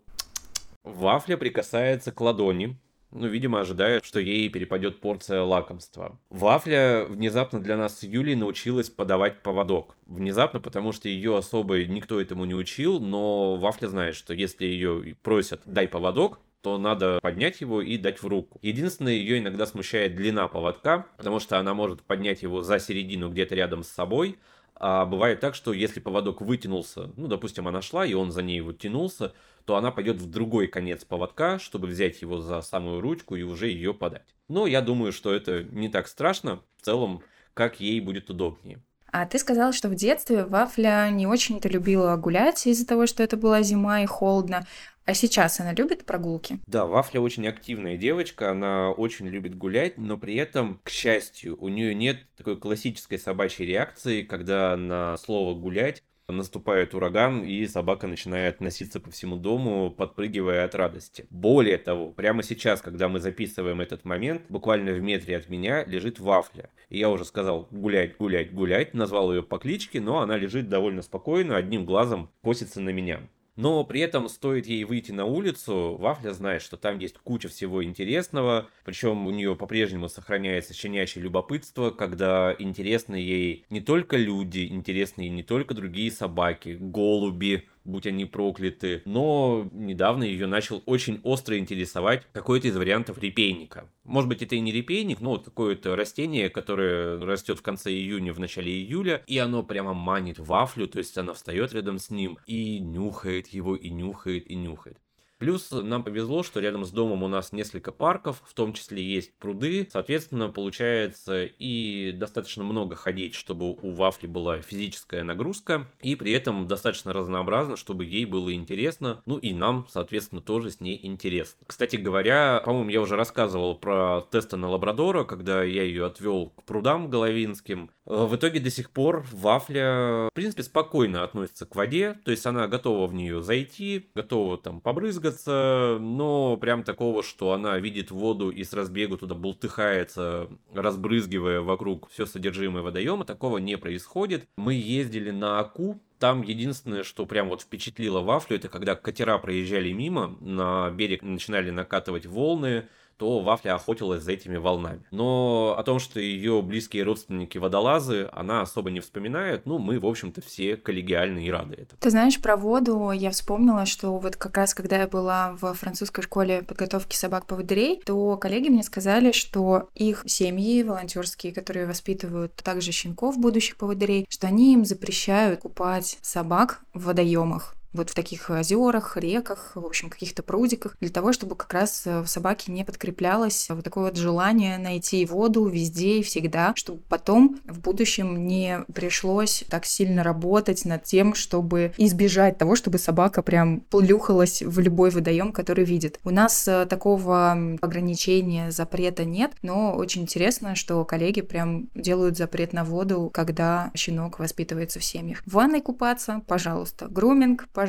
Вафля 0.85 1.35
прикасается 1.35 2.13
к 2.13 2.21
ладони, 2.21 2.77
ну, 3.11 3.27
видимо, 3.27 3.59
ожидая, 3.59 3.99
что 4.01 4.21
ей 4.21 4.47
перепадет 4.47 5.01
порция 5.01 5.41
лакомства. 5.41 6.17
Вафля 6.29 7.03
внезапно 7.09 7.59
для 7.59 7.75
нас 7.75 7.99
с 7.99 8.03
Юлей 8.03 8.35
научилась 8.35 8.89
подавать 8.89 9.43
поводок. 9.43 9.97
Внезапно, 10.05 10.61
потому 10.61 10.93
что 10.93 11.09
ее 11.09 11.37
особо 11.37 11.83
никто 11.83 12.21
этому 12.21 12.45
не 12.45 12.55
учил, 12.55 13.01
но 13.01 13.57
Вафля 13.57 13.89
знает, 13.89 14.15
что 14.15 14.33
если 14.33 14.65
ее 14.65 15.17
просят 15.21 15.63
«дай 15.65 15.89
поводок», 15.89 16.39
то 16.61 16.77
надо 16.77 17.19
поднять 17.21 17.61
его 17.61 17.81
и 17.81 17.97
дать 17.97 18.21
в 18.21 18.27
руку. 18.27 18.59
Единственное, 18.61 19.13
ее 19.13 19.39
иногда 19.39 19.65
смущает 19.65 20.15
длина 20.15 20.47
поводка, 20.47 21.07
потому 21.17 21.39
что 21.39 21.57
она 21.59 21.73
может 21.73 22.03
поднять 22.03 22.43
его 22.43 22.61
за 22.61 22.79
середину 22.79 23.29
где-то 23.29 23.55
рядом 23.55 23.83
с 23.83 23.89
собой, 23.89 24.37
а 24.75 25.05
бывает 25.05 25.39
так, 25.39 25.53
что 25.53 25.73
если 25.73 25.99
поводок 25.99 26.41
вытянулся, 26.41 27.11
ну, 27.15 27.27
допустим, 27.27 27.67
она 27.67 27.81
шла, 27.81 28.05
и 28.05 28.13
он 28.13 28.31
за 28.31 28.41
ней 28.41 28.61
вот 28.61 28.79
тянулся, 28.79 29.33
то 29.65 29.75
она 29.75 29.91
пойдет 29.91 30.17
в 30.17 30.29
другой 30.29 30.67
конец 30.67 31.05
поводка, 31.05 31.59
чтобы 31.59 31.87
взять 31.87 32.21
его 32.21 32.39
за 32.39 32.61
самую 32.61 32.99
ручку 32.99 33.35
и 33.35 33.43
уже 33.43 33.67
ее 33.67 33.93
подать. 33.93 34.35
Но 34.47 34.65
я 34.65 34.81
думаю, 34.81 35.11
что 35.11 35.33
это 35.33 35.63
не 35.63 35.89
так 35.89 36.07
страшно, 36.07 36.61
в 36.77 36.85
целом, 36.85 37.23
как 37.53 37.79
ей 37.79 37.99
будет 37.99 38.29
удобнее. 38.29 38.81
А 39.11 39.25
ты 39.25 39.39
сказала, 39.39 39.73
что 39.73 39.89
в 39.89 39.95
детстве 39.95 40.45
Вафля 40.45 41.09
не 41.11 41.27
очень-то 41.27 41.67
любила 41.67 42.15
гулять 42.15 42.65
из-за 42.65 42.87
того, 42.87 43.07
что 43.07 43.21
это 43.21 43.35
была 43.35 43.61
зима 43.61 44.01
и 44.01 44.05
холодно. 44.05 44.65
А 45.11 45.13
сейчас 45.13 45.59
она 45.59 45.73
любит 45.73 46.05
прогулки? 46.05 46.59
Да, 46.67 46.85
Вафля 46.85 47.19
очень 47.19 47.45
активная 47.45 47.97
девочка, 47.97 48.51
она 48.51 48.91
очень 48.91 49.27
любит 49.27 49.57
гулять, 49.57 49.97
но 49.97 50.17
при 50.17 50.35
этом, 50.35 50.79
к 50.85 50.89
счастью, 50.89 51.57
у 51.59 51.67
нее 51.67 51.93
нет 51.93 52.19
такой 52.37 52.57
классической 52.57 53.19
собачьей 53.19 53.67
реакции, 53.67 54.21
когда 54.21 54.77
на 54.77 55.17
слово 55.17 55.53
гулять 55.53 56.01
наступает 56.29 56.93
ураган, 56.93 57.43
и 57.43 57.67
собака 57.67 58.07
начинает 58.07 58.61
носиться 58.61 59.01
по 59.01 59.11
всему 59.11 59.35
дому, 59.35 59.91
подпрыгивая 59.91 60.63
от 60.63 60.75
радости. 60.75 61.27
Более 61.29 61.77
того, 61.77 62.11
прямо 62.11 62.41
сейчас, 62.41 62.81
когда 62.81 63.09
мы 63.09 63.19
записываем 63.19 63.81
этот 63.81 64.05
момент, 64.05 64.43
буквально 64.47 64.93
в 64.93 65.01
метре 65.01 65.35
от 65.35 65.49
меня 65.49 65.83
лежит 65.83 66.21
вафля. 66.21 66.69
И 66.87 66.99
я 66.99 67.09
уже 67.09 67.25
сказал 67.25 67.67
гулять, 67.69 68.15
гулять, 68.15 68.53
гулять, 68.53 68.93
назвал 68.93 69.33
ее 69.33 69.43
по 69.43 69.57
кличке, 69.57 69.99
но 69.99 70.21
она 70.21 70.37
лежит 70.37 70.69
довольно 70.69 71.01
спокойно, 71.01 71.57
одним 71.57 71.83
глазом 71.83 72.31
косится 72.41 72.79
на 72.79 72.91
меня. 72.91 73.19
Но 73.61 73.83
при 73.83 74.01
этом 74.01 74.27
стоит 74.27 74.65
ей 74.65 74.85
выйти 74.85 75.11
на 75.11 75.25
улицу, 75.25 75.95
Вафля 75.99 76.31
знает, 76.31 76.63
что 76.63 76.77
там 76.77 76.97
есть 76.97 77.19
куча 77.19 77.47
всего 77.47 77.83
интересного, 77.83 78.67
причем 78.83 79.27
у 79.27 79.29
нее 79.29 79.55
по-прежнему 79.55 80.09
сохраняется 80.09 80.73
щенячье 80.73 81.21
любопытство, 81.21 81.91
когда 81.91 82.55
интересны 82.57 83.17
ей 83.17 83.65
не 83.69 83.79
только 83.79 84.17
люди, 84.17 84.65
интересны 84.65 85.21
ей 85.21 85.29
не 85.29 85.43
только 85.43 85.75
другие 85.75 86.11
собаки, 86.11 86.75
голуби, 86.79 87.67
будь 87.83 88.07
они 88.07 88.25
прокляты. 88.25 89.01
Но 89.05 89.67
недавно 89.71 90.23
ее 90.23 90.47
начал 90.47 90.81
очень 90.85 91.19
остро 91.23 91.57
интересовать 91.57 92.27
какой-то 92.33 92.67
из 92.67 92.77
вариантов 92.77 93.17
репейника. 93.17 93.89
Может 94.03 94.29
быть, 94.29 94.41
это 94.41 94.55
и 94.55 94.59
не 94.59 94.71
репейник, 94.71 95.21
но 95.21 95.31
вот 95.31 95.45
какое-то 95.45 95.95
растение, 95.95 96.49
которое 96.49 97.19
растет 97.19 97.59
в 97.59 97.61
конце 97.61 97.91
июня, 97.91 98.33
в 98.33 98.39
начале 98.39 98.71
июля, 98.71 99.23
и 99.27 99.37
оно 99.37 99.63
прямо 99.63 99.93
манит 99.93 100.39
вафлю, 100.39 100.87
то 100.87 100.99
есть 100.99 101.17
она 101.17 101.33
встает 101.33 101.73
рядом 101.73 101.99
с 101.99 102.09
ним 102.09 102.37
и 102.45 102.79
нюхает 102.79 103.47
его, 103.47 103.75
и 103.75 103.89
нюхает, 103.89 104.49
и 104.49 104.55
нюхает. 104.55 104.97
Плюс 105.41 105.71
нам 105.71 106.03
повезло, 106.03 106.43
что 106.43 106.59
рядом 106.59 106.85
с 106.85 106.91
домом 106.91 107.23
у 107.23 107.27
нас 107.27 107.51
несколько 107.51 107.91
парков, 107.91 108.43
в 108.45 108.53
том 108.53 108.73
числе 108.73 109.03
есть 109.03 109.33
пруды. 109.39 109.89
Соответственно, 109.91 110.49
получается 110.49 111.45
и 111.45 112.11
достаточно 112.11 112.63
много 112.63 112.95
ходить, 112.95 113.33
чтобы 113.33 113.71
у 113.71 113.89
Вафли 113.89 114.27
была 114.27 114.61
физическая 114.61 115.23
нагрузка, 115.23 115.87
и 116.03 116.15
при 116.15 116.31
этом 116.31 116.67
достаточно 116.67 117.11
разнообразно, 117.11 117.75
чтобы 117.75 118.05
ей 118.05 118.25
было 118.25 118.53
интересно, 118.53 119.23
ну 119.25 119.39
и 119.39 119.51
нам, 119.51 119.87
соответственно, 119.89 120.41
тоже 120.41 120.69
с 120.69 120.79
ней 120.79 120.99
интересно. 121.01 121.59
Кстати 121.65 121.95
говоря, 121.95 122.61
по-моему, 122.63 122.91
я 122.91 123.01
уже 123.01 123.15
рассказывал 123.15 123.73
про 123.73 124.21
тесты 124.29 124.57
на 124.57 124.69
лабрадора, 124.69 125.23
когда 125.23 125.63
я 125.63 125.81
ее 125.81 126.05
отвел 126.05 126.49
к 126.49 126.63
прудам 126.65 127.09
головинским. 127.09 127.89
В 128.05 128.35
итоге 128.35 128.59
до 128.59 128.69
сих 128.69 128.91
пор 128.91 129.25
Вафля, 129.31 130.27
в 130.27 130.33
принципе, 130.35 130.61
спокойно 130.61 131.23
относится 131.23 131.65
к 131.65 131.75
воде, 131.75 132.19
то 132.25 132.29
есть 132.29 132.45
она 132.45 132.67
готова 132.67 133.07
в 133.07 133.15
нее 133.15 133.41
зайти, 133.41 134.09
готова 134.13 134.59
там 134.59 134.81
побрызгать, 134.81 135.30
двигаться, 135.31 135.97
но 135.99 136.57
прям 136.57 136.83
такого, 136.83 137.23
что 137.23 137.53
она 137.53 137.77
видит 137.79 138.11
воду 138.11 138.49
и 138.49 138.63
с 138.63 138.73
разбегу 138.73 139.17
туда 139.17 139.35
бултыхается, 139.35 140.49
разбрызгивая 140.73 141.61
вокруг 141.61 142.09
все 142.09 142.25
содержимое 142.25 142.83
водоема, 142.83 143.25
такого 143.25 143.57
не 143.57 143.77
происходит. 143.77 144.47
Мы 144.57 144.73
ездили 144.73 145.31
на 145.31 145.59
Аку, 145.59 146.01
там 146.19 146.43
единственное, 146.43 147.03
что 147.03 147.25
прям 147.25 147.49
вот 147.49 147.61
впечатлило 147.61 148.21
вафлю, 148.21 148.57
это 148.57 148.69
когда 148.69 148.95
катера 148.95 149.37
проезжали 149.37 149.91
мимо, 149.91 150.37
на 150.39 150.89
берег 150.91 151.23
начинали 151.23 151.71
накатывать 151.71 152.25
волны, 152.25 152.87
то 153.21 153.39
Вафля 153.39 153.75
охотилась 153.75 154.23
за 154.23 154.31
этими 154.31 154.57
волнами. 154.57 155.03
Но 155.11 155.75
о 155.77 155.83
том, 155.83 155.99
что 155.99 156.19
ее 156.19 156.63
близкие 156.63 157.03
родственники 157.03 157.59
водолазы, 157.59 158.27
она 158.33 158.61
особо 158.61 158.89
не 158.89 158.99
вспоминает. 158.99 159.67
Ну, 159.67 159.77
мы, 159.77 159.99
в 159.99 160.07
общем-то, 160.07 160.41
все 160.41 160.75
коллегиальны 160.75 161.45
и 161.45 161.51
рады 161.51 161.75
этому. 161.75 161.99
Ты 161.99 162.09
знаешь, 162.09 162.41
про 162.41 162.57
воду 162.57 163.11
я 163.11 163.29
вспомнила, 163.29 163.85
что 163.85 164.17
вот 164.17 164.37
как 164.37 164.57
раз, 164.57 164.73
когда 164.73 164.97
я 164.97 165.07
была 165.07 165.55
в 165.61 165.71
французской 165.75 166.23
школе 166.23 166.63
подготовки 166.63 167.15
собак-поводырей, 167.15 168.01
то 168.03 168.37
коллеги 168.37 168.69
мне 168.69 168.81
сказали, 168.81 169.33
что 169.33 169.89
их 169.93 170.23
семьи 170.25 170.81
волонтерские, 170.81 171.53
которые 171.53 171.85
воспитывают 171.85 172.55
также 172.55 172.91
щенков 172.91 173.37
будущих 173.37 173.77
поводырей, 173.77 174.25
что 174.29 174.47
они 174.47 174.73
им 174.73 174.83
запрещают 174.83 175.59
купать 175.59 176.17
собак 176.23 176.81
в 176.95 177.03
водоемах 177.03 177.75
вот 177.93 178.09
в 178.09 178.15
таких 178.15 178.49
озерах, 178.49 179.17
реках, 179.17 179.71
в 179.75 179.85
общем, 179.85 180.09
каких-то 180.09 180.43
прудиках, 180.43 180.95
для 180.99 181.09
того, 181.09 181.33
чтобы 181.33 181.55
как 181.55 181.73
раз 181.73 182.03
э, 182.05 182.21
в 182.21 182.27
собаке 182.27 182.71
не 182.71 182.83
подкреплялось 182.83 183.67
вот 183.69 183.83
такое 183.83 184.05
вот 184.05 184.17
желание 184.17 184.77
найти 184.77 185.25
воду 185.25 185.67
везде 185.67 186.19
и 186.19 186.23
всегда, 186.23 186.73
чтобы 186.75 187.01
потом 187.09 187.59
в 187.65 187.79
будущем 187.79 188.47
не 188.47 188.83
пришлось 188.93 189.63
так 189.69 189.85
сильно 189.85 190.23
работать 190.23 190.85
над 190.85 191.03
тем, 191.03 191.33
чтобы 191.35 191.93
избежать 191.97 192.57
того, 192.57 192.75
чтобы 192.75 192.97
собака 192.97 193.41
прям 193.41 193.81
плюхалась 193.81 194.61
в 194.61 194.79
любой 194.79 195.09
водоем, 195.09 195.51
который 195.51 195.83
видит. 195.83 196.19
У 196.23 196.29
нас 196.29 196.67
э, 196.67 196.85
такого 196.85 197.51
ограничения, 197.81 198.71
запрета 198.71 199.25
нет, 199.25 199.51
но 199.61 199.93
очень 199.95 200.23
интересно, 200.23 200.75
что 200.75 201.03
коллеги 201.03 201.41
прям 201.41 201.89
делают 201.95 202.37
запрет 202.37 202.73
на 202.73 202.83
воду, 202.83 203.29
когда 203.33 203.91
щенок 203.95 204.39
воспитывается 204.39 204.99
в 204.99 205.03
семьях. 205.03 205.43
В 205.45 205.53
ванной 205.53 205.81
купаться, 205.81 206.41
пожалуйста. 206.47 207.07
Груминг, 207.09 207.67
пожалуйста. 207.73 207.80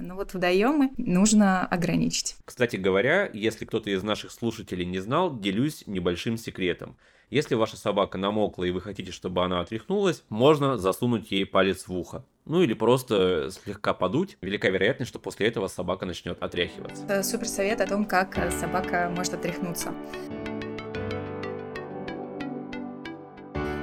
Но 0.00 0.14
вот 0.14 0.34
водоемы 0.34 0.90
нужно 0.96 1.66
ограничить. 1.66 2.36
Кстати 2.44 2.76
говоря, 2.76 3.30
если 3.32 3.64
кто-то 3.64 3.90
из 3.90 4.02
наших 4.02 4.30
слушателей 4.30 4.84
не 4.84 4.98
знал, 4.98 5.38
делюсь 5.38 5.84
небольшим 5.86 6.36
секретом. 6.36 6.96
Если 7.28 7.56
ваша 7.56 7.76
собака 7.76 8.18
намокла 8.18 8.64
и 8.64 8.70
вы 8.70 8.80
хотите, 8.80 9.10
чтобы 9.10 9.44
она 9.44 9.60
отряхнулась, 9.60 10.22
можно 10.28 10.78
засунуть 10.78 11.32
ей 11.32 11.44
палец 11.44 11.88
в 11.88 11.92
ухо. 11.92 12.24
Ну 12.44 12.62
или 12.62 12.74
просто 12.74 13.50
слегка 13.50 13.94
подуть. 13.94 14.38
Велика 14.40 14.68
вероятность, 14.68 15.08
что 15.08 15.18
после 15.18 15.48
этого 15.48 15.66
собака 15.66 16.06
начнет 16.06 16.40
отряхиваться. 16.40 17.02
Это 17.02 17.24
супер 17.24 17.48
совет 17.48 17.80
о 17.80 17.86
том, 17.88 18.04
как 18.04 18.36
собака 18.52 19.12
может 19.14 19.34
отряхнуться. 19.34 19.92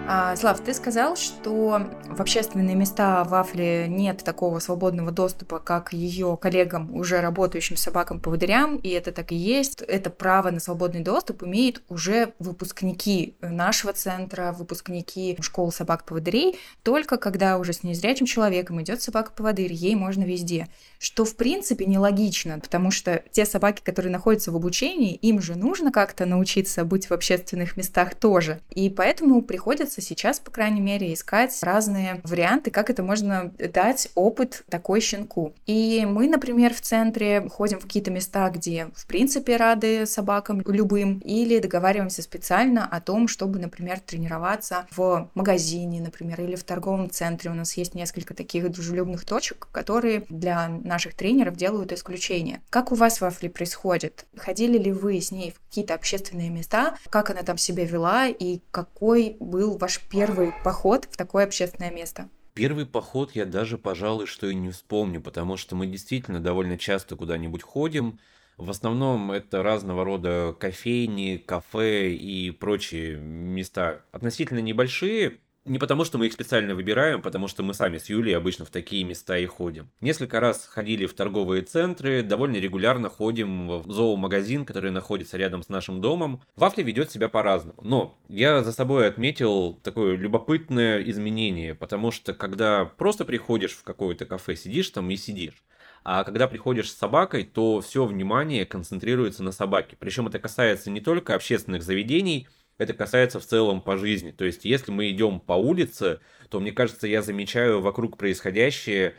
А, 0.05 0.35
Слав, 0.35 0.59
ты 0.59 0.73
сказал, 0.73 1.15
что 1.15 1.89
в 2.09 2.19
общественные 2.19 2.75
места 2.75 3.23
в 3.23 3.33
Афле 3.33 3.87
нет 3.87 4.21
такого 4.21 4.59
свободного 4.59 5.11
доступа, 5.11 5.59
как 5.59 5.93
ее 5.93 6.37
коллегам, 6.41 6.93
уже 6.93 7.21
работающим 7.21 7.77
собакам-поводырям, 7.77 8.75
и 8.75 8.89
это 8.89 9.13
так 9.13 9.31
и 9.31 9.35
есть. 9.35 9.81
Это 9.81 10.09
право 10.09 10.51
на 10.51 10.59
свободный 10.59 10.99
доступ 10.99 11.43
имеют 11.43 11.81
уже 11.87 12.33
выпускники 12.39 13.37
нашего 13.39 13.93
центра, 13.93 14.51
выпускники 14.51 15.37
школы 15.39 15.71
собак-поводырей, 15.71 16.59
только 16.83 17.15
когда 17.15 17.57
уже 17.57 17.71
с 17.71 17.83
незрячим 17.83 18.25
человеком 18.25 18.81
идет 18.81 19.01
собака-поводырь, 19.01 19.71
ей 19.71 19.95
можно 19.95 20.23
везде. 20.23 20.67
Что 21.03 21.25
в 21.25 21.35
принципе 21.35 21.85
нелогично, 21.85 22.59
потому 22.59 22.89
что 22.89 23.23
те 23.29 23.45
собаки, 23.45 23.81
которые 23.83 24.09
находятся 24.09 24.53
в 24.53 24.55
обучении, 24.55 25.15
им 25.15 25.41
же 25.41 25.57
нужно 25.57 25.91
как-то 25.91 26.25
научиться 26.25 26.85
быть 26.85 27.09
в 27.09 27.11
общественных 27.11 27.75
местах 27.75 28.15
тоже. 28.15 28.61
И 28.69 28.89
поэтому 28.89 29.41
приходится 29.41 29.99
сейчас, 29.99 30.39
по 30.39 30.49
крайней 30.49 30.79
мере, 30.79 31.13
искать 31.13 31.61
разные 31.61 32.21
варианты, 32.23 32.71
как 32.71 32.89
это 32.89 33.03
можно 33.03 33.51
дать 33.59 34.07
опыт 34.15 34.63
такой 34.69 35.01
щенку. 35.01 35.53
И 35.65 36.05
мы, 36.07 36.29
например, 36.29 36.73
в 36.73 36.79
центре 36.79 37.49
ходим 37.49 37.79
в 37.79 37.83
какие-то 37.83 38.09
места, 38.09 38.49
где, 38.49 38.87
в 38.95 39.05
принципе, 39.05 39.57
рады 39.57 40.05
собакам 40.05 40.61
любым, 40.65 41.19
или 41.19 41.59
договариваемся 41.59 42.21
специально 42.21 42.87
о 42.87 43.01
том, 43.01 43.27
чтобы, 43.27 43.59
например, 43.59 43.99
тренироваться 43.99 44.87
в 44.95 45.29
магазине, 45.35 45.99
например, 45.99 46.39
или 46.39 46.55
в 46.55 46.63
торговом 46.63 47.09
центре. 47.09 47.51
У 47.51 47.55
нас 47.55 47.75
есть 47.75 47.93
несколько 47.93 48.33
таких 48.33 48.71
дружелюбных 48.71 49.25
точек, 49.25 49.67
которые 49.73 50.23
для 50.29 50.69
наших 50.93 51.15
тренеров 51.15 51.55
делают 51.55 51.91
исключение. 51.91 52.61
Как 52.69 52.91
у 52.91 52.95
вас 52.95 53.19
в 53.19 53.25
Афли 53.25 53.47
происходит? 53.47 54.25
Ходили 54.37 54.77
ли 54.77 54.91
вы 54.91 55.19
с 55.19 55.31
ней 55.31 55.51
в 55.51 55.59
какие-то 55.67 55.95
общественные 55.95 56.51
места? 56.51 56.97
Как 57.09 57.31
она 57.31 57.41
там 57.41 57.57
себя 57.57 57.83
вела 57.83 58.27
и 58.27 58.59
какой 58.69 59.35
был 59.39 59.77
ваш 59.77 59.99
первый 59.99 60.53
поход 60.63 61.07
в 61.09 61.17
такое 61.17 61.45
общественное 61.45 61.91
место? 61.91 62.29
Первый 62.53 62.85
поход 62.85 63.31
я 63.33 63.45
даже, 63.45 63.79
пожалуй, 63.79 64.27
что 64.27 64.45
и 64.45 64.53
не 64.53 64.69
вспомню, 64.69 65.19
потому 65.19 65.57
что 65.57 65.75
мы 65.75 65.87
действительно 65.87 66.39
довольно 66.39 66.77
часто 66.77 67.15
куда-нибудь 67.15 67.63
ходим. 67.63 68.19
В 68.57 68.69
основном 68.69 69.31
это 69.31 69.63
разного 69.63 70.05
рода 70.05 70.55
кофейни, 70.59 71.37
кафе 71.37 72.11
и 72.11 72.51
прочие 72.51 73.17
места 73.17 74.05
относительно 74.11 74.59
небольшие, 74.59 75.39
не 75.65 75.79
потому, 75.79 76.03
что 76.03 76.17
мы 76.17 76.27
их 76.27 76.33
специально 76.33 76.75
выбираем, 76.75 77.21
потому 77.21 77.47
что 77.47 77.63
мы 77.63 77.73
сами 77.73 77.97
с 77.97 78.09
Юлей 78.09 78.35
обычно 78.35 78.65
в 78.65 78.69
такие 78.69 79.03
места 79.03 79.37
и 79.37 79.45
ходим. 79.45 79.89
Несколько 80.01 80.39
раз 80.39 80.65
ходили 80.65 81.05
в 81.05 81.13
торговые 81.13 81.61
центры, 81.61 82.21
довольно 82.21 82.57
регулярно 82.57 83.09
ходим 83.09 83.69
в 83.81 83.91
зоомагазин, 83.91 84.65
который 84.65 84.91
находится 84.91 85.37
рядом 85.37 85.63
с 85.63 85.69
нашим 85.69 86.01
домом. 86.01 86.41
Вафля 86.55 86.83
ведет 86.83 87.11
себя 87.11 87.29
по-разному. 87.29 87.79
Но 87.81 88.17
я 88.27 88.63
за 88.63 88.73
собой 88.73 89.07
отметил 89.07 89.75
такое 89.83 90.15
любопытное 90.17 91.01
изменение, 91.03 91.75
потому 91.75 92.11
что 92.11 92.33
когда 92.33 92.85
просто 92.85 93.23
приходишь 93.23 93.71
в 93.71 93.83
какое-то 93.83 94.25
кафе, 94.25 94.55
сидишь 94.55 94.89
там 94.89 95.09
и 95.09 95.15
сидишь. 95.15 95.63
А 96.03 96.25
когда 96.25 96.47
приходишь 96.47 96.91
с 96.91 96.97
собакой, 96.97 97.45
то 97.45 97.79
все 97.79 98.05
внимание 98.05 98.65
концентрируется 98.65 99.41
на 99.43 99.53
собаке. 99.53 99.95
Причем 99.97 100.27
это 100.27 100.37
касается 100.39 100.91
не 100.91 100.99
только 100.99 101.33
общественных 101.33 101.81
заведений, 101.81 102.49
это 102.77 102.93
касается 102.93 103.39
в 103.39 103.45
целом 103.45 103.81
по 103.81 103.97
жизни. 103.97 104.31
То 104.31 104.45
есть, 104.45 104.65
если 104.65 104.91
мы 104.91 105.09
идем 105.09 105.39
по 105.39 105.53
улице, 105.53 106.19
то, 106.49 106.59
мне 106.59 106.71
кажется, 106.71 107.07
я 107.07 107.21
замечаю 107.21 107.81
вокруг 107.81 108.17
происходящее 108.17 109.15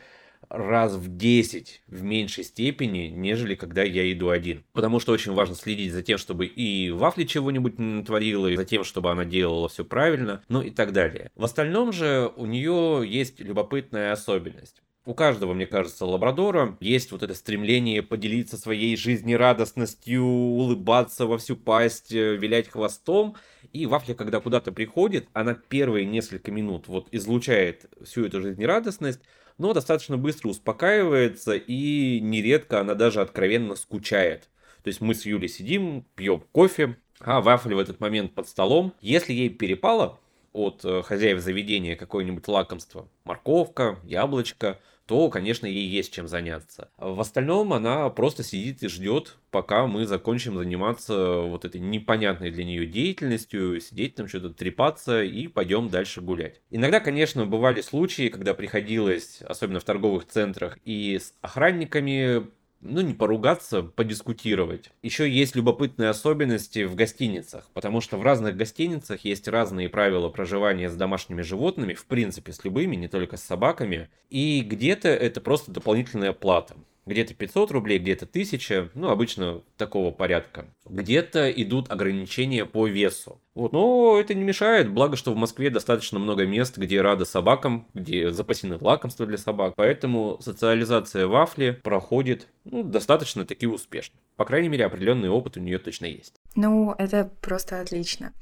раз 0.49 0.93
в 0.93 1.17
10 1.17 1.81
в 1.87 2.03
меньшей 2.03 2.43
степени, 2.43 3.07
нежели 3.07 3.55
когда 3.55 3.83
я 3.83 4.11
иду 4.11 4.29
один. 4.29 4.63
Потому 4.73 4.99
что 4.99 5.11
очень 5.11 5.33
важно 5.33 5.55
следить 5.55 5.91
за 5.91 6.03
тем, 6.03 6.17
чтобы 6.17 6.45
и 6.45 6.91
Вафли 6.91 7.23
чего-нибудь 7.23 7.79
не 7.79 7.95
натворила, 7.95 8.47
и 8.47 8.55
за 8.55 8.65
тем, 8.65 8.83
чтобы 8.83 9.11
она 9.11 9.25
делала 9.25 9.69
все 9.69 9.83
правильно, 9.83 10.43
ну 10.47 10.61
и 10.61 10.69
так 10.69 10.93
далее. 10.93 11.31
В 11.35 11.43
остальном 11.43 11.91
же 11.91 12.31
у 12.35 12.45
нее 12.45 13.03
есть 13.05 13.39
любопытная 13.39 14.11
особенность. 14.11 14.81
У 15.05 15.13
каждого, 15.13 15.53
мне 15.53 15.67
кажется, 15.67 16.03
лабрадора 16.05 16.77
есть 16.79 17.11
вот 17.11 17.21
это 17.21 17.35
стремление 17.35 18.01
поделиться 18.01 18.57
своей 18.57 18.97
жизнерадостностью, 18.97 20.23
улыбаться 20.23 21.27
во 21.27 21.37
всю 21.37 21.55
пасть, 21.55 22.11
э, 22.11 22.35
вилять 22.35 22.69
хвостом. 22.69 23.35
И 23.71 23.85
Вафля, 23.85 24.15
когда 24.15 24.39
куда-то 24.39 24.71
приходит, 24.71 25.27
она 25.33 25.53
первые 25.53 26.07
несколько 26.07 26.51
минут 26.51 26.87
вот 26.87 27.07
излучает 27.11 27.85
всю 28.03 28.25
эту 28.25 28.41
жизнерадостность, 28.41 29.19
но 29.59 29.73
достаточно 29.73 30.17
быстро 30.17 30.49
успокаивается, 30.49 31.53
и 31.55 32.19
нередко 32.19 32.79
она 32.79 32.95
даже 32.95 33.21
откровенно 33.21 33.75
скучает. 33.75 34.49
То 34.81 34.87
есть 34.87 35.01
мы 35.01 35.13
с 35.13 35.25
Юлей 35.27 35.49
сидим, 35.49 36.05
пьем 36.15 36.43
кофе, 36.51 36.97
а 37.19 37.41
Вафля 37.41 37.75
в 37.75 37.79
этот 37.79 37.99
момент 37.99 38.33
под 38.33 38.47
столом. 38.47 38.93
Если 39.01 39.33
ей 39.33 39.49
перепало 39.49 40.19
от 40.51 40.83
э, 40.83 41.03
хозяев 41.03 41.41
заведения 41.41 41.95
какое-нибудь 41.95 42.47
лакомство, 42.47 43.07
морковка, 43.23 43.99
яблочко, 44.03 44.79
то, 45.07 45.29
конечно, 45.29 45.65
ей 45.65 45.87
есть 45.87 46.13
чем 46.13 46.27
заняться. 46.27 46.89
В 46.97 47.19
остальном 47.19 47.73
она 47.73 48.09
просто 48.09 48.43
сидит 48.43 48.83
и 48.83 48.87
ждет, 48.87 49.37
пока 49.51 49.85
мы 49.87 50.05
закончим 50.05 50.57
заниматься 50.57 51.41
вот 51.41 51.65
этой 51.65 51.79
непонятной 51.79 52.51
для 52.51 52.63
нее 52.63 52.85
деятельностью, 52.85 53.79
сидеть 53.79 54.15
там 54.15 54.27
что-то 54.27 54.49
трепаться 54.49 55.23
и 55.23 55.47
пойдем 55.47 55.89
дальше 55.89 56.21
гулять. 56.21 56.61
Иногда, 56.69 56.99
конечно, 56.99 57.45
бывали 57.45 57.81
случаи, 57.81 58.29
когда 58.29 58.53
приходилось, 58.53 59.41
особенно 59.41 59.79
в 59.79 59.83
торговых 59.83 60.25
центрах, 60.25 60.77
и 60.85 61.19
с 61.19 61.33
охранниками 61.41 62.47
ну, 62.85 63.01
не 63.01 63.13
поругаться, 63.13 63.81
подискутировать. 63.83 64.91
Еще 65.01 65.29
есть 65.29 65.55
любопытные 65.55 66.09
особенности 66.09 66.83
в 66.83 66.95
гостиницах, 66.95 67.69
потому 67.73 67.99
что 68.01 68.17
в 68.17 68.23
разных 68.23 68.55
гостиницах 68.55 69.25
есть 69.25 69.47
разные 69.47 69.89
правила 69.89 70.29
проживания 70.29 70.89
с 70.89 70.95
домашними 70.95 71.41
животными, 71.41 71.93
в 71.93 72.05
принципе, 72.05 72.53
с 72.53 72.63
любыми, 72.63 72.95
не 72.95 73.07
только 73.07 73.37
с 73.37 73.43
собаками, 73.43 74.09
и 74.29 74.61
где-то 74.61 75.09
это 75.09 75.41
просто 75.41 75.71
дополнительная 75.71 76.33
плата 76.33 76.75
где-то 77.05 77.33
500 77.33 77.71
рублей, 77.71 77.99
где-то 77.99 78.25
1000, 78.25 78.91
ну, 78.95 79.09
обычно 79.09 79.61
такого 79.77 80.11
порядка. 80.11 80.65
Где-то 80.85 81.51
идут 81.51 81.91
ограничения 81.91 82.65
по 82.65 82.87
весу. 82.87 83.39
Вот, 83.53 83.71
но 83.71 84.19
это 84.19 84.33
не 84.33 84.43
мешает, 84.43 84.91
благо, 84.91 85.15
что 85.15 85.31
в 85.31 85.37
Москве 85.37 85.69
достаточно 85.69 86.19
много 86.19 86.45
мест, 86.45 86.77
где 86.77 87.01
рады 87.01 87.25
собакам, 87.25 87.87
где 87.93 88.31
запасены 88.31 88.77
лакомства 88.79 89.25
для 89.25 89.37
собак, 89.37 89.73
поэтому 89.77 90.37
социализация 90.41 91.27
вафли 91.27 91.79
проходит 91.81 92.47
ну, 92.65 92.83
достаточно 92.83 93.45
таки 93.45 93.65
успешно. 93.65 94.19
По 94.35 94.43
крайней 94.43 94.67
мере, 94.67 94.85
определенный 94.85 95.29
опыт 95.29 95.55
у 95.55 95.61
нее 95.61 95.77
точно 95.77 96.07
есть. 96.07 96.41
Ну, 96.55 96.93
это 96.97 97.31
просто 97.41 97.79
отлично. 97.79 98.33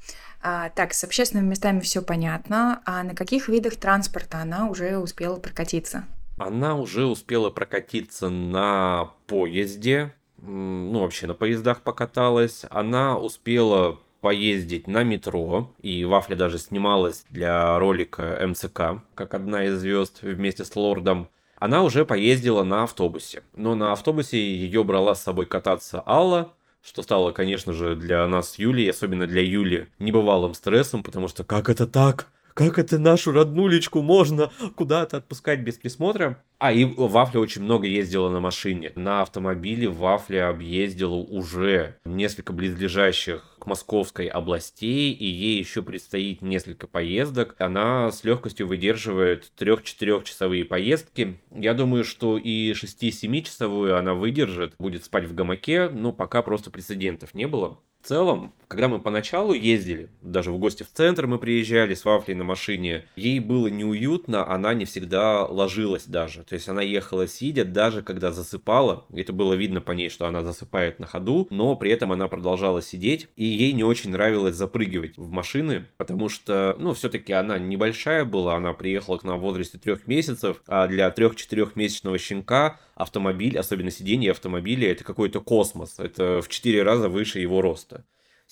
А, 0.42 0.70
так, 0.70 0.92
с 0.92 1.04
общественными 1.04 1.50
местами 1.50 1.80
все 1.80 2.02
понятно. 2.02 2.82
А 2.84 3.02
на 3.04 3.14
каких 3.14 3.48
видах 3.48 3.76
транспорта 3.76 4.38
она 4.38 4.68
уже 4.68 4.98
успела 4.98 5.36
прокатиться? 5.36 6.04
Она 6.36 6.76
уже 6.76 7.06
успела 7.06 7.50
прокатиться 7.50 8.28
на 8.28 9.10
поезде, 9.26 10.14
ну 10.38 11.00
вообще 11.00 11.26
на 11.26 11.34
поездах 11.34 11.82
покаталась. 11.82 12.64
Она 12.70 13.16
успела 13.18 13.98
поездить 14.20 14.88
на 14.88 15.04
метро, 15.04 15.70
и 15.80 16.04
Вафля 16.04 16.34
даже 16.34 16.58
снималась 16.58 17.24
для 17.30 17.78
ролика 17.78 18.40
МЦК, 18.46 19.02
как 19.14 19.34
одна 19.34 19.66
из 19.66 19.78
звезд 19.78 20.22
вместе 20.22 20.64
с 20.64 20.74
Лордом. 20.74 21.28
Она 21.56 21.82
уже 21.82 22.04
поездила 22.04 22.64
на 22.64 22.82
автобусе, 22.82 23.42
но 23.54 23.74
на 23.74 23.92
автобусе 23.92 24.38
ее 24.38 24.82
брала 24.82 25.14
с 25.14 25.22
собой 25.22 25.46
кататься 25.46 26.02
Алла, 26.04 26.52
что 26.82 27.02
стало, 27.02 27.32
конечно 27.32 27.72
же, 27.72 27.96
для 27.96 28.26
нас 28.26 28.50
с 28.50 28.58
Юлей, 28.58 28.90
особенно 28.90 29.26
для 29.26 29.40
Юли, 29.40 29.88
небывалым 29.98 30.54
стрессом, 30.54 31.02
потому 31.02 31.28
что 31.28 31.44
как 31.44 31.70
это 31.70 31.86
так? 31.86 32.28
Как 32.54 32.78
это 32.78 32.98
нашу 32.98 33.32
роднулечку 33.32 34.00
можно 34.00 34.50
куда-то 34.76 35.18
отпускать 35.18 35.60
без 35.60 35.74
присмотра? 35.74 36.42
А, 36.58 36.72
и 36.72 36.84
Вафля 36.84 37.40
очень 37.40 37.62
много 37.62 37.86
ездила 37.86 38.30
на 38.30 38.40
машине. 38.40 38.92
На 38.94 39.22
автомобиле 39.22 39.88
Вафля 39.88 40.48
объездила 40.48 41.16
уже 41.16 41.96
несколько 42.04 42.52
близлежащих 42.52 43.56
к 43.58 43.66
Московской 43.66 44.28
областей, 44.28 45.12
и 45.12 45.26
ей 45.26 45.58
еще 45.58 45.82
предстоит 45.82 46.42
несколько 46.42 46.86
поездок. 46.86 47.56
Она 47.58 48.10
с 48.12 48.22
легкостью 48.24 48.68
выдерживает 48.68 49.52
3-4 49.58 50.22
часовые 50.24 50.64
поездки. 50.64 51.40
Я 51.50 51.74
думаю, 51.74 52.04
что 52.04 52.38
и 52.38 52.72
6-7 52.72 53.42
часовую 53.42 53.98
она 53.98 54.14
выдержит, 54.14 54.74
будет 54.78 55.04
спать 55.04 55.24
в 55.24 55.34
гамаке, 55.34 55.88
но 55.88 56.12
пока 56.12 56.42
просто 56.42 56.70
прецедентов 56.70 57.34
не 57.34 57.46
было. 57.46 57.80
В 58.04 58.06
целом, 58.06 58.52
когда 58.74 58.88
мы 58.88 58.98
поначалу 58.98 59.52
ездили, 59.54 60.08
даже 60.20 60.50
в 60.50 60.58
гости 60.58 60.82
в 60.82 60.90
центр 60.92 61.28
мы 61.28 61.38
приезжали 61.38 61.94
с 61.94 62.04
Вафлей 62.04 62.34
на 62.34 62.42
машине, 62.42 63.04
ей 63.14 63.38
было 63.38 63.68
неуютно, 63.68 64.50
она 64.50 64.74
не 64.74 64.84
всегда 64.84 65.46
ложилась 65.46 66.06
даже. 66.06 66.42
То 66.42 66.54
есть 66.54 66.68
она 66.68 66.82
ехала 66.82 67.28
сидя, 67.28 67.64
даже 67.64 68.02
когда 68.02 68.32
засыпала. 68.32 69.06
Это 69.14 69.32
было 69.32 69.54
видно 69.54 69.80
по 69.80 69.92
ней, 69.92 70.08
что 70.08 70.26
она 70.26 70.42
засыпает 70.42 70.98
на 70.98 71.06
ходу, 71.06 71.46
но 71.50 71.76
при 71.76 71.92
этом 71.92 72.10
она 72.10 72.26
продолжала 72.26 72.82
сидеть. 72.82 73.28
И 73.36 73.44
ей 73.44 73.72
не 73.72 73.84
очень 73.84 74.10
нравилось 74.10 74.56
запрыгивать 74.56 75.16
в 75.16 75.30
машины, 75.30 75.86
потому 75.96 76.28
что, 76.28 76.74
ну, 76.80 76.94
все-таки 76.94 77.32
она 77.32 77.60
небольшая 77.60 78.24
была, 78.24 78.56
она 78.56 78.72
приехала 78.72 79.18
к 79.18 79.24
нам 79.24 79.38
в 79.38 79.42
возрасте 79.42 79.78
трех 79.78 80.08
месяцев, 80.08 80.62
а 80.66 80.88
для 80.88 81.08
трех-четырехмесячного 81.10 82.18
щенка 82.18 82.80
автомобиль, 82.96 83.56
особенно 83.56 83.92
сиденье 83.92 84.32
автомобиля, 84.32 84.90
это 84.90 85.04
какой-то 85.04 85.40
космос. 85.40 85.94
Это 85.98 86.42
в 86.42 86.48
четыре 86.48 86.82
раза 86.82 87.08
выше 87.08 87.38
его 87.38 87.60
роста. 87.60 88.04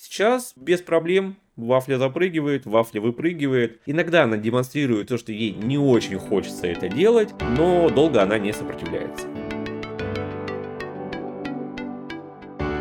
Сейчас 0.05 0.51
без 0.57 0.81
проблем 0.81 1.37
Вафля 1.55 1.97
запрыгивает, 1.97 2.65
Вафля 2.65 2.99
выпрыгивает. 2.99 3.79
Иногда 3.85 4.23
она 4.23 4.35
демонстрирует 4.35 5.07
то, 5.07 5.17
что 5.17 5.31
ей 5.31 5.53
не 5.53 5.77
очень 5.77 6.19
хочется 6.19 6.67
это 6.67 6.89
делать, 6.89 7.29
но 7.57 7.89
долго 7.89 8.21
она 8.21 8.37
не 8.37 8.51
сопротивляется. 8.51 9.25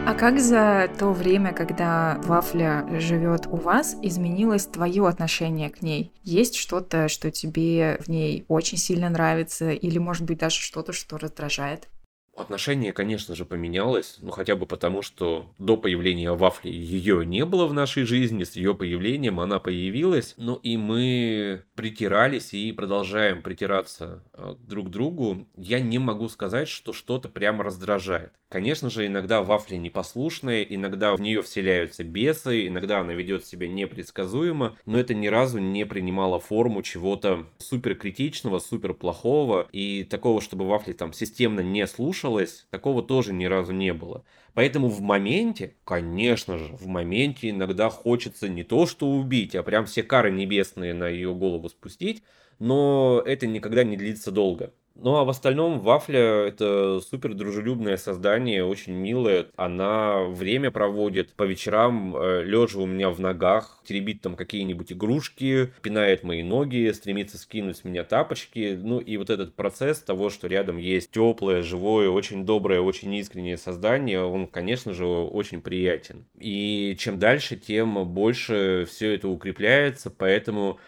А 0.05 0.15
как 0.19 0.41
за 0.41 0.91
то 0.99 1.13
время, 1.13 1.53
когда 1.53 2.21
Вафля 2.25 2.85
живет 2.99 3.47
у 3.47 3.55
вас, 3.55 3.97
изменилось 4.03 4.67
твое 4.67 5.07
отношение 5.07 5.71
к 5.71 5.81
ней? 5.81 6.13
Есть 6.25 6.57
что-то, 6.57 7.07
что 7.07 7.31
тебе 7.31 7.99
в 8.01 8.09
ней 8.09 8.45
очень 8.49 8.79
сильно 8.79 9.09
нравится, 9.09 9.71
или, 9.71 9.99
может 9.99 10.25
быть, 10.25 10.39
даже 10.39 10.57
что-то, 10.57 10.93
что 10.93 11.19
раздражает? 11.19 11.89
Отношение, 12.35 12.95
конечно 12.95 13.35
же, 13.35 13.45
поменялось, 13.45 14.16
ну 14.23 14.31
хотя 14.31 14.57
бы 14.57 14.64
потому, 14.64 15.03
что 15.03 15.53
до 15.59 15.77
появления 15.77 16.33
вафли 16.33 16.71
ее 16.71 17.27
не 17.27 17.45
было 17.45 17.66
в 17.66 17.75
нашей 17.75 18.05
жизни, 18.05 18.45
с 18.45 18.57
ее 18.57 18.75
появлением 18.75 19.38
она 19.38 19.59
появилась, 19.59 20.33
ну 20.38 20.55
и 20.55 20.79
мы 20.79 21.64
притирались 21.75 22.55
и 22.55 22.73
продолжаем 22.73 23.42
притираться 23.42 24.25
э, 24.33 24.55
друг 24.61 24.87
к 24.88 24.90
другу. 24.90 25.47
Я 25.57 25.81
не 25.81 25.99
могу 25.99 26.31
сказать, 26.31 26.68
что 26.68 26.95
что-то 26.95 27.29
прямо 27.29 27.64
раздражает. 27.64 28.33
Конечно 28.49 28.90
же, 28.90 29.07
иногда 29.07 29.42
вафли 29.42 29.77
непослушная, 29.77 30.62
иногда 30.62 31.14
в 31.14 31.21
нее 31.21 31.42
вселяются 31.42 32.05
бесы, 32.05 32.66
иногда 32.66 33.01
она 33.01 33.14
ведет 33.14 33.47
себя 33.47 33.66
непредсказуемо, 33.66 34.77
но 34.85 34.99
это 34.99 35.14
ни 35.14 35.27
разу 35.27 35.59
не 35.59 35.87
принимало 35.87 36.38
форму 36.38 36.83
чего-то 36.83 37.47
супер 37.59 37.95
критичного, 37.95 38.59
супер 38.59 38.92
плохого, 38.92 39.68
и 39.73 40.05
такого, 40.05 40.42
чтобы 40.42 40.66
вафли 40.66 40.92
там 40.92 41.14
системно 41.14 41.61
не 41.61 41.87
слушал 41.87 42.22
слышалось, 42.23 42.67
такого 42.71 43.03
тоже 43.03 43.33
ни 43.33 43.45
разу 43.47 43.73
не 43.73 43.93
было. 43.93 44.25
Поэтому 44.55 44.89
в 44.89 45.01
моменте, 45.01 45.75
конечно 45.85 46.59
же, 46.59 46.77
в 46.77 46.87
моменте 46.87 47.51
иногда 47.51 47.91
хочется 47.91 48.49
не 48.49 48.63
то 48.63 48.87
что 48.87 49.09
убить, 49.09 49.55
а 49.55 49.63
прям 49.63 49.87
все 49.87 50.03
кары 50.03 50.31
небесные 50.31 50.95
на 50.95 51.09
ее 51.09 51.35
голову 51.35 51.69
спустить, 51.69 52.23
но 52.59 53.23
это 53.27 53.47
никогда 53.47 53.83
не 53.83 53.97
длится 53.97 54.31
долго. 54.31 54.73
Ну 54.95 55.17
а 55.17 55.25
в 55.25 55.31
остальном 55.31 55.81
Вафля 55.81 56.47
это 56.47 57.01
супер 57.01 57.35
дружелюбное 57.35 57.97
создание, 57.97 58.65
очень 58.65 58.93
милое. 58.93 59.47
Она 59.57 60.23
время 60.25 60.71
проводит 60.71 61.33
по 61.35 61.45
вечерам, 61.45 62.15
э, 62.17 62.45
лежа 62.45 62.79
у 62.79 62.87
меня 62.87 63.11
в 63.11 63.21
ногах, 63.21 63.81
теребит 63.85 64.21
там 64.21 64.37
какие-нибудь 64.37 64.93
игрушки, 64.93 65.73
пинает 65.83 66.23
мои 66.23 66.43
ноги, 66.43 66.91
стремится 66.93 67.39
скинуть 67.39 67.79
с 67.79 67.85
меня 67.85 68.05
тапочки. 68.05 68.79
Ну 68.81 68.99
и 68.99 69.17
вот 69.17 69.31
этот 69.31 69.55
процесс 69.55 70.01
того, 70.01 70.31
что 70.31 70.47
рядом 70.47 70.77
есть 70.77 71.11
теплое, 71.11 71.63
живое, 71.63 72.09
очень 72.09 72.45
доброе, 72.45 72.81
очень 72.81 73.13
искреннее 73.15 73.57
создание, 73.57 74.23
он, 74.23 74.47
конечно 74.47 74.93
же, 74.93 75.07
очень 75.07 75.63
приятен. 75.63 76.27
И 76.39 76.97
чем 76.99 77.19
дальше, 77.19 77.57
тем 77.57 78.07
больше 78.09 78.87
все 78.89 79.15
это 79.15 79.29
укрепляется, 79.29 80.11
поэтому 80.11 80.79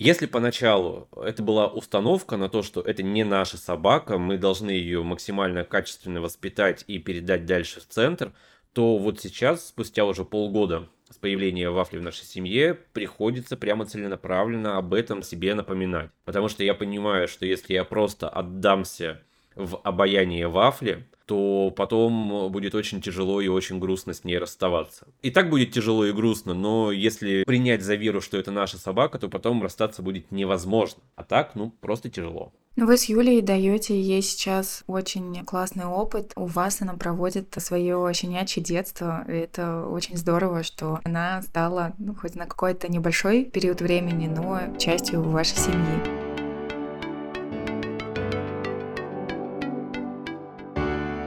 если 0.00 0.24
поначалу 0.24 1.08
это 1.14 1.42
была 1.42 1.66
установка 1.66 2.38
на 2.38 2.48
то, 2.48 2.62
что 2.62 2.80
это 2.80 3.02
не 3.02 3.22
наша 3.22 3.58
собака, 3.58 4.16
мы 4.16 4.38
должны 4.38 4.70
ее 4.70 5.02
максимально 5.02 5.62
качественно 5.62 6.22
воспитать 6.22 6.84
и 6.86 6.98
передать 6.98 7.44
дальше 7.44 7.80
в 7.80 7.86
центр, 7.86 8.32
то 8.72 8.96
вот 8.96 9.20
сейчас, 9.20 9.68
спустя 9.68 10.06
уже 10.06 10.24
полгода 10.24 10.88
с 11.10 11.18
появления 11.18 11.68
вафли 11.68 11.98
в 11.98 12.02
нашей 12.02 12.24
семье, 12.24 12.78
приходится 12.94 13.58
прямо 13.58 13.84
целенаправленно 13.84 14.78
об 14.78 14.94
этом 14.94 15.22
себе 15.22 15.54
напоминать. 15.54 16.08
Потому 16.24 16.48
что 16.48 16.64
я 16.64 16.72
понимаю, 16.72 17.28
что 17.28 17.44
если 17.44 17.74
я 17.74 17.84
просто 17.84 18.26
отдамся 18.26 19.20
в 19.54 19.76
обаяние 19.84 20.48
вафли, 20.48 21.06
то 21.30 21.72
потом 21.76 22.50
будет 22.50 22.74
очень 22.74 23.00
тяжело 23.00 23.40
и 23.40 23.46
очень 23.46 23.78
грустно 23.78 24.14
с 24.14 24.24
ней 24.24 24.36
расставаться. 24.36 25.06
И 25.22 25.30
так 25.30 25.48
будет 25.48 25.70
тяжело 25.70 26.04
и 26.04 26.10
грустно, 26.10 26.54
но 26.54 26.90
если 26.90 27.44
принять 27.44 27.82
за 27.82 27.94
веру, 27.94 28.20
что 28.20 28.36
это 28.36 28.50
наша 28.50 28.78
собака, 28.78 29.16
то 29.20 29.28
потом 29.28 29.62
расстаться 29.62 30.02
будет 30.02 30.32
невозможно. 30.32 31.00
А 31.14 31.22
так, 31.22 31.54
ну, 31.54 31.70
просто 31.80 32.10
тяжело. 32.10 32.52
Ну, 32.74 32.86
вы 32.86 32.96
с 32.96 33.04
Юлей 33.04 33.42
даете 33.42 34.00
ей 34.00 34.22
сейчас 34.22 34.82
очень 34.88 35.44
классный 35.44 35.84
опыт. 35.86 36.32
У 36.34 36.46
вас 36.46 36.82
она 36.82 36.94
проводит 36.94 37.54
свое 37.58 38.12
щенячье 38.12 38.60
детство. 38.60 39.24
И 39.28 39.32
это 39.32 39.86
очень 39.86 40.16
здорово, 40.16 40.64
что 40.64 40.98
она 41.04 41.42
стала, 41.42 41.92
ну, 41.98 42.12
хоть 42.16 42.34
на 42.34 42.46
какой-то 42.46 42.90
небольшой 42.90 43.44
период 43.44 43.80
времени, 43.80 44.26
но 44.26 44.76
частью 44.78 45.22
вашей 45.22 45.58
семьи. 45.58 46.19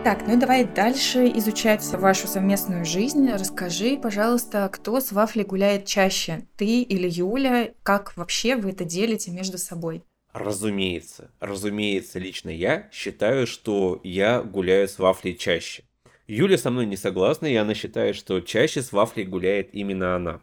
Так, 0.04 0.28
ну 0.28 0.38
давай 0.38 0.66
дальше 0.66 1.32
изучать 1.38 1.82
вашу 1.94 2.28
совместную 2.28 2.84
жизнь. 2.84 3.32
Расскажи, 3.32 3.98
пожалуйста, 3.98 4.68
кто 4.70 5.00
с 5.00 5.14
вафлей 5.14 5.46
гуляет 5.46 5.86
чаще, 5.86 6.46
ты 6.58 6.82
или 6.82 7.08
Юля? 7.10 7.74
Как 7.84 8.18
вообще 8.18 8.58
вы 8.58 8.72
это 8.72 8.84
делите 8.84 9.32
между 9.32 9.58
собой? 9.58 10.04
Разумеется, 10.34 11.32
разумеется, 11.40 12.20
лично 12.20 12.50
я 12.50 12.90
считаю, 12.92 13.48
что 13.48 14.02
я 14.04 14.42
гуляю 14.42 14.90
с 14.90 15.00
вафлей 15.00 15.36
чаще. 15.36 15.84
Юля 16.28 16.58
со 16.58 16.70
мной 16.70 16.86
не 16.86 16.98
согласна, 16.98 17.46
и 17.46 17.56
она 17.56 17.74
считает, 17.74 18.18
что 18.18 18.42
чаще 18.42 18.82
с 18.82 18.92
вафлей 18.92 19.24
гуляет 19.24 19.70
именно 19.74 20.18
она. 20.18 20.42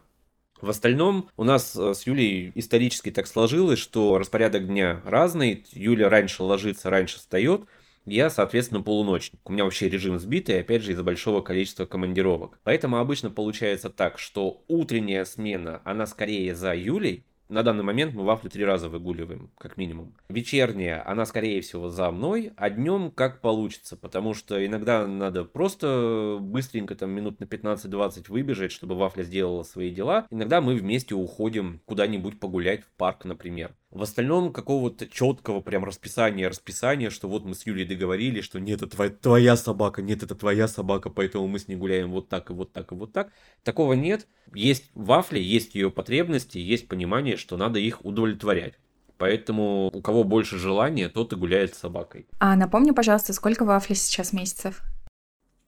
В 0.59 0.71
остальном 0.71 1.29
у 1.37 1.43
нас 1.43 1.75
э, 1.75 1.93
с 1.93 2.07
Юлей 2.07 2.51
исторически 2.55 3.11
так 3.11 3.27
сложилось, 3.27 3.79
что 3.79 4.17
распорядок 4.17 4.67
дня 4.67 5.01
разный. 5.05 5.65
Юля 5.71 6.09
раньше 6.09 6.43
ложится, 6.43 6.89
раньше 6.89 7.17
встает, 7.17 7.65
я, 8.05 8.29
соответственно, 8.29 8.81
полуночник. 8.81 9.39
У 9.45 9.51
меня 9.53 9.63
вообще 9.63 9.89
режим 9.89 10.19
сбитый, 10.19 10.59
опять 10.59 10.81
же, 10.83 10.91
из-за 10.91 11.03
большого 11.03 11.41
количества 11.41 11.85
командировок. 11.85 12.59
Поэтому 12.63 12.97
обычно 12.97 13.29
получается 13.29 13.89
так, 13.89 14.19
что 14.19 14.63
утренняя 14.67 15.25
смена, 15.25 15.81
она 15.83 16.05
скорее 16.05 16.55
за 16.55 16.75
Юлей, 16.75 17.25
на 17.51 17.63
данный 17.63 17.83
момент 17.83 18.13
мы 18.13 18.23
вафлю 18.23 18.49
три 18.49 18.63
раза 18.63 18.87
выгуливаем, 18.87 19.51
как 19.57 19.75
минимум. 19.75 20.15
Вечерняя, 20.29 21.05
она 21.05 21.25
скорее 21.25 21.59
всего 21.59 21.89
за 21.89 22.09
мной, 22.09 22.53
а 22.55 22.69
днем 22.69 23.11
как 23.11 23.41
получится, 23.41 23.97
потому 23.97 24.33
что 24.33 24.65
иногда 24.65 25.05
надо 25.05 25.43
просто 25.43 26.37
быстренько, 26.39 26.95
там 26.95 27.11
минут 27.11 27.41
на 27.41 27.43
15-20 27.43 28.31
выбежать, 28.31 28.71
чтобы 28.71 28.95
вафля 28.95 29.23
сделала 29.23 29.63
свои 29.63 29.91
дела. 29.91 30.27
Иногда 30.29 30.61
мы 30.61 30.75
вместе 30.75 31.13
уходим 31.13 31.81
куда-нибудь 31.83 32.39
погулять 32.39 32.83
в 32.85 32.91
парк, 32.93 33.25
например. 33.25 33.75
В 33.91 34.03
остальном 34.03 34.53
какого-то 34.53 35.05
четкого 35.05 35.59
прям 35.59 35.83
расписания, 35.83 36.47
расписания, 36.47 37.09
что 37.09 37.27
вот 37.27 37.43
мы 37.43 37.55
с 37.55 37.65
Юлей 37.65 37.85
договорились, 37.85 38.45
что 38.45 38.57
нет, 38.57 38.81
это 38.81 38.95
твоя, 38.95 39.11
твоя 39.11 39.57
собака, 39.57 40.01
нет, 40.01 40.23
это 40.23 40.33
твоя 40.33 40.69
собака, 40.69 41.09
поэтому 41.09 41.45
мы 41.47 41.59
с 41.59 41.67
ней 41.67 41.75
гуляем 41.75 42.09
вот 42.11 42.29
так 42.29 42.49
и 42.49 42.53
вот 42.53 42.71
так 42.71 42.93
и 42.93 42.95
вот 42.95 43.11
так. 43.11 43.33
Такого 43.63 43.91
нет. 43.91 44.27
Есть 44.53 44.89
вафли, 44.93 45.39
есть 45.39 45.75
ее 45.75 45.91
потребности, 45.91 46.57
есть 46.57 46.87
понимание, 46.87 47.35
что 47.35 47.57
надо 47.57 47.79
их 47.79 48.05
удовлетворять. 48.05 48.75
Поэтому 49.17 49.87
у 49.93 50.01
кого 50.01 50.23
больше 50.23 50.57
желания, 50.57 51.09
тот 51.09 51.33
и 51.33 51.35
гуляет 51.35 51.75
с 51.75 51.79
собакой. 51.79 52.27
А 52.39 52.55
напомни, 52.55 52.91
пожалуйста, 52.91 53.33
сколько 53.33 53.65
вафли 53.65 53.93
сейчас 53.93 54.31
месяцев? 54.31 54.81